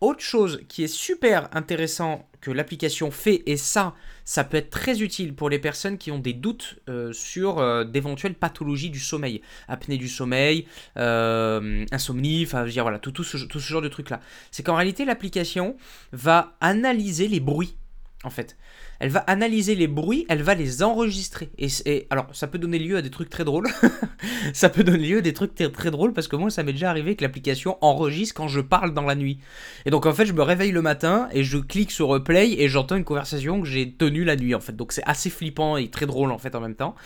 Autre 0.00 0.21
chose 0.21 0.61
qui 0.69 0.85
est 0.85 0.88
super 0.88 1.49
intéressant 1.52 2.28
que 2.40 2.52
l'application 2.52 3.11
fait, 3.11 3.43
et 3.47 3.57
ça, 3.57 3.95
ça 4.25 4.45
peut 4.45 4.57
être 4.57 4.71
très 4.71 5.02
utile 5.02 5.35
pour 5.35 5.50
les 5.50 5.59
personnes 5.59 5.99
qui 5.99 6.12
ont 6.12 6.21
des 6.21 6.35
doutes 6.35 6.78
euh, 6.88 7.12
sur 7.12 7.59
euh, 7.59 7.83
d'éventuelles 7.83 8.35
pathologies 8.35 8.90
du 8.90 9.00
sommeil, 9.00 9.43
apnée 9.67 9.97
du 9.97 10.09
sommeil, 10.09 10.67
insomnie, 10.95 12.45
enfin, 12.45 12.61
je 12.61 12.67
veux 12.67 12.73
dire, 12.73 12.85
voilà, 12.85 13.00
tout, 13.00 13.11
tout, 13.11 13.25
ce, 13.25 13.38
tout 13.38 13.59
ce 13.59 13.69
genre 13.69 13.83
de 13.83 13.88
trucs-là. 13.88 14.21
C'est 14.52 14.62
qu'en 14.62 14.76
réalité, 14.76 15.05
l'application 15.05 15.76
va 16.12 16.57
analyser 16.61 17.26
les 17.26 17.40
bruits, 17.40 17.76
en 18.23 18.31
fait 18.31 18.57
elle 19.00 19.11
va 19.11 19.21
analyser 19.21 19.75
les 19.75 19.87
bruits, 19.87 20.26
elle 20.28 20.43
va 20.43 20.55
les 20.55 20.83
enregistrer. 20.83 21.50
Et, 21.59 22.07
alors, 22.11 22.26
ça 22.33 22.49
peut 22.49 22.59
donner 22.59 22.78
lieu 22.78 22.97
à 22.97 23.02
des 23.02 23.11
trucs 23.11 23.31
très 23.31 23.45
drôles. 23.45 23.69
ça 24.52 24.69
peut 24.69 24.83
donner 24.83 25.07
lieu 25.07 25.19
à 25.19 25.21
des 25.21 25.33
trucs 25.33 25.55
très, 25.55 25.71
très 25.71 25.90
drôles 25.90 26.12
parce 26.12 26.26
que 26.26 26.37
moi, 26.37 26.50
ça 26.50 26.62
m'est 26.62 26.73
déjà 26.73 26.90
arrivé 26.90 27.14
que 27.14 27.23
l'application 27.23 27.78
enregistre 27.81 28.35
quand 28.35 28.49
je 28.49 28.61
parle 28.61 28.95
dans 28.95 29.05
la 29.05 29.14
nuit. 29.14 29.38
Et 29.87 29.90
donc, 29.90 30.07
en 30.07 30.12
fait, 30.12 30.26
je 30.26 30.33
me 30.33 30.43
réveille 30.43 30.73
le 30.73 30.83
matin 30.83 31.28
et 31.33 31.45
je 31.45 31.59
clique 31.59 31.93
sur 31.93 32.09
replay 32.09 32.61
et 32.61 32.69
j'entends 32.69 32.97
une 32.97 33.05
conversation 33.05 33.61
que 33.61 33.69
j'ai 33.69 33.93
tenue 33.93 34.25
la 34.25 34.37
nuit, 34.37 34.55
en 34.55 34.61
fait. 34.61 34.75
Donc, 34.75 34.93
c'est 34.93 35.05
assez 35.07 35.31
flippant 35.31 35.76
et 35.76 35.88
très 35.88 36.07
drôle, 36.07 36.33
en 36.33 36.38
fait, 36.38 36.55
en 36.55 36.61
même 36.61 36.75
temps. 36.75 36.97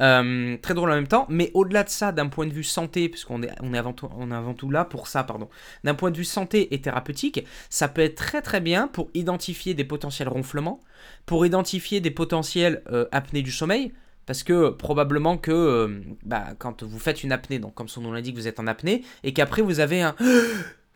Euh, 0.00 0.56
très 0.62 0.74
drôle 0.74 0.90
en 0.90 0.94
même 0.94 1.06
temps, 1.06 1.26
mais 1.28 1.50
au-delà 1.54 1.84
de 1.84 1.88
ça, 1.90 2.12
d'un 2.12 2.28
point 2.28 2.46
de 2.46 2.52
vue 2.52 2.64
santé, 2.64 3.08
puisqu'on 3.08 3.42
est, 3.42 3.48
est, 3.48 3.76
avant 3.76 3.92
tout, 3.92 4.08
on 4.16 4.30
est 4.30 4.54
tout 4.54 4.70
là 4.70 4.84
pour 4.84 5.06
ça, 5.06 5.22
pardon, 5.22 5.48
d'un 5.84 5.94
point 5.94 6.10
de 6.10 6.16
vue 6.16 6.24
santé 6.24 6.74
et 6.74 6.80
thérapeutique, 6.80 7.44
ça 7.68 7.88
peut 7.88 8.00
être 8.00 8.14
très 8.14 8.40
très 8.40 8.60
bien 8.60 8.88
pour 8.88 9.10
identifier 9.14 9.74
des 9.74 9.84
potentiels 9.84 10.28
ronflements, 10.28 10.80
pour 11.26 11.44
identifier 11.44 12.00
des 12.00 12.10
potentiels 12.10 12.82
euh, 12.90 13.06
apnées 13.12 13.42
du 13.42 13.52
sommeil, 13.52 13.92
parce 14.24 14.42
que 14.44 14.70
probablement 14.70 15.36
que 15.36 15.50
euh, 15.50 16.00
bah, 16.24 16.54
quand 16.58 16.82
vous 16.82 16.98
faites 16.98 17.22
une 17.22 17.32
apnée, 17.32 17.58
donc 17.58 17.74
comme 17.74 17.88
son 17.88 18.00
nom 18.00 18.12
l'indique, 18.12 18.36
vous 18.36 18.48
êtes 18.48 18.60
en 18.60 18.66
apnée, 18.66 19.04
et 19.24 19.34
qu'après 19.34 19.60
vous 19.60 19.80
avez 19.80 20.00
un 20.00 20.14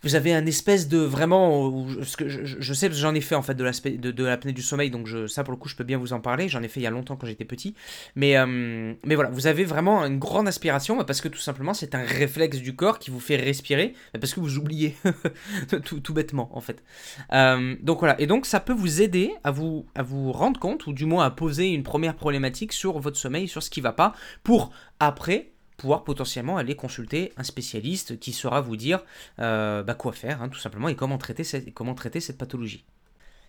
vous 0.07 0.15
avez 0.15 0.33
un 0.33 0.47
espèce 0.47 0.87
de 0.87 0.99
vraiment 0.99 1.85
ce 2.05 2.17
que 2.17 2.29
je, 2.29 2.73
sais 2.75 2.93
j'en 2.93 3.13
ai 3.13 3.21
fait 3.21 3.35
en 3.35 3.43
fait 3.43 3.55
de 3.55 3.65
l'aspect 3.65 3.91
de, 3.91 4.25
l'apnée 4.25 4.53
du 4.53 4.63
sommeil 4.63 4.89
donc 4.89 5.09
ça 5.27 5.43
pour 5.43 5.51
le 5.51 5.59
coup 5.59 5.69
je 5.69 5.75
peux 5.75 5.83
bien 5.83 5.99
vous 5.99 6.13
en 6.13 6.21
parler. 6.21 6.49
J'en 6.49 6.63
ai 6.63 6.69
fait 6.69 6.79
il 6.79 6.85
y 6.85 6.87
a 6.87 6.91
longtemps 6.91 7.17
quand 7.17 7.27
j'étais 7.27 7.45
petit. 7.45 7.75
Mais 8.15 8.37
euh, 8.37 8.95
mais 9.05 9.17
voilà 9.17 9.31
vous 9.31 9.49
avez 9.49 9.65
vraiment 9.65 10.05
une 10.05 10.21
grande 10.21 10.47
aspiration 10.47 11.03
parce 11.05 11.21
que 11.21 11.27
tout 11.27 11.41
simplement 11.41 11.75
c'est 11.75 11.97
un 11.97 12.05
réflexe 12.05 12.59
du 12.59 12.77
corps 12.77 13.01
qui 13.01 13.11
vous 13.11 13.19
fait 13.19 13.35
respirer 13.35 13.95
parce 14.13 14.33
que 14.33 14.39
vous 14.39 14.59
oubliez 14.59 14.95
tout, 15.85 15.99
tout, 15.99 16.15
bêtement 16.15 16.51
en 16.53 16.61
fait. 16.61 16.85
Euh, 17.33 17.75
donc 17.83 17.99
voilà. 17.99 18.21
Et 18.21 18.29
donc 18.29 18.47
ça 18.47 18.61
peut 18.61 18.75
vous 18.75 19.03
aider 19.03 19.33
à 19.43 19.51
vous 19.51 19.87
à 19.97 20.05
vous 20.05 20.31
rendre 20.31 20.61
compte 20.61 20.87
ou 20.87 20.93
du 20.93 21.05
moins 21.05 21.25
à 21.25 21.31
poser 21.31 21.71
une 21.71 21.83
première 21.83 22.15
problématique 22.15 22.73
sur 22.73 23.01
votre 23.01 23.17
sommeil 23.17 23.49
sur 23.49 23.61
ce 23.61 23.71
qui 23.71 23.81
va 23.81 23.93
pas 23.93 24.15
pour 24.45 24.71
après 25.01 25.51
pouvoir 25.77 26.05
potentiellement 26.05 26.57
aller 26.57 26.75
consulter 26.75 27.33
un 27.37 27.43
spécialiste 27.43 28.19
qui 28.19 28.33
saura 28.33 28.61
vous 28.61 28.77
dire 28.77 29.05
euh, 29.39 29.83
bah, 29.83 29.95
quoi 29.95 30.13
faire, 30.13 30.43
hein, 30.43 30.49
tout 30.49 30.59
simplement, 30.59 30.89
et 30.89 30.97
comment 30.97 31.19
traiter 31.19 31.45
comment 31.75 31.95
traiter 31.95 32.21
cette 32.21 32.39
pathologie. 32.39 32.85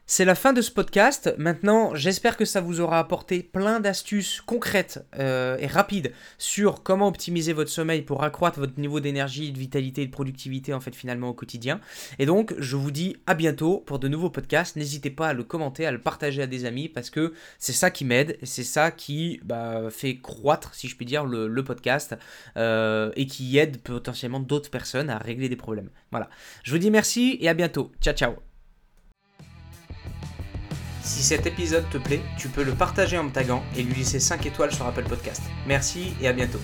C'est 0.09 0.23
la 0.23 0.35
fin 0.35 0.53
de 0.53 0.61
ce 0.61 0.71
podcast. 0.71 1.35
Maintenant, 1.37 1.93
j'espère 1.93 2.37
que 2.37 2.45
ça 2.45 2.61
vous 2.61 2.79
aura 2.79 2.97
apporté 2.97 3.43
plein 3.43 3.81
d'astuces 3.81 4.39
concrètes 4.39 5.05
euh, 5.19 5.57
et 5.59 5.67
rapides 5.67 6.13
sur 6.37 6.81
comment 6.81 7.09
optimiser 7.09 7.51
votre 7.51 7.69
sommeil 7.69 8.03
pour 8.03 8.23
accroître 8.23 8.57
votre 8.57 8.79
niveau 8.79 9.01
d'énergie, 9.01 9.51
de 9.51 9.59
vitalité 9.59 10.03
et 10.03 10.05
de 10.05 10.11
productivité 10.11 10.73
en 10.73 10.79
fait 10.79 10.95
finalement 10.95 11.27
au 11.27 11.33
quotidien. 11.33 11.81
Et 12.19 12.25
donc, 12.25 12.55
je 12.57 12.77
vous 12.77 12.89
dis 12.89 13.17
à 13.27 13.33
bientôt 13.33 13.83
pour 13.85 13.99
de 13.99 14.07
nouveaux 14.07 14.29
podcasts. 14.29 14.77
N'hésitez 14.77 15.09
pas 15.09 15.27
à 15.27 15.33
le 15.33 15.43
commenter, 15.43 15.85
à 15.85 15.91
le 15.91 15.99
partager 15.99 16.41
à 16.41 16.47
des 16.47 16.63
amis 16.63 16.87
parce 16.87 17.09
que 17.09 17.33
c'est 17.59 17.73
ça 17.73 17.91
qui 17.91 18.05
m'aide, 18.05 18.37
c'est 18.43 18.63
ça 18.63 18.91
qui 18.91 19.41
bah, 19.43 19.89
fait 19.89 20.19
croître, 20.19 20.73
si 20.73 20.87
je 20.87 20.95
puis 20.95 21.05
dire, 21.05 21.25
le, 21.25 21.63
podcast 21.65 22.15
euh, 22.55 23.11
et 23.17 23.25
qui 23.25 23.57
aide 23.57 23.81
potentiellement 23.81 24.39
d'autres 24.39 24.69
personnes 24.69 25.09
à 25.09 25.17
régler 25.17 25.49
des 25.49 25.57
problèmes. 25.57 25.89
Voilà. 26.11 26.29
Je 26.63 26.71
vous 26.71 26.77
dis 26.77 26.91
merci 26.91 27.37
et 27.41 27.49
à 27.49 27.53
bientôt. 27.53 27.91
Ciao 27.99 28.13
ciao. 28.15 28.46
Si 31.07 31.23
cet 31.23 31.45
épisode 31.45 31.89
te 31.89 31.97
plaît, 31.97 32.21
tu 32.37 32.49
peux 32.49 32.63
le 32.63 32.73
partager 32.73 33.17
en 33.17 33.23
me 33.23 33.29
taguant 33.29 33.63
et 33.77 33.81
lui 33.81 33.95
laisser 33.95 34.19
5 34.19 34.45
étoiles 34.45 34.73
sur 34.73 34.85
Apple 34.85 35.05
Podcast. 35.05 35.41
Merci 35.65 36.13
et 36.21 36.27
à 36.27 36.33
bientôt. 36.33 36.59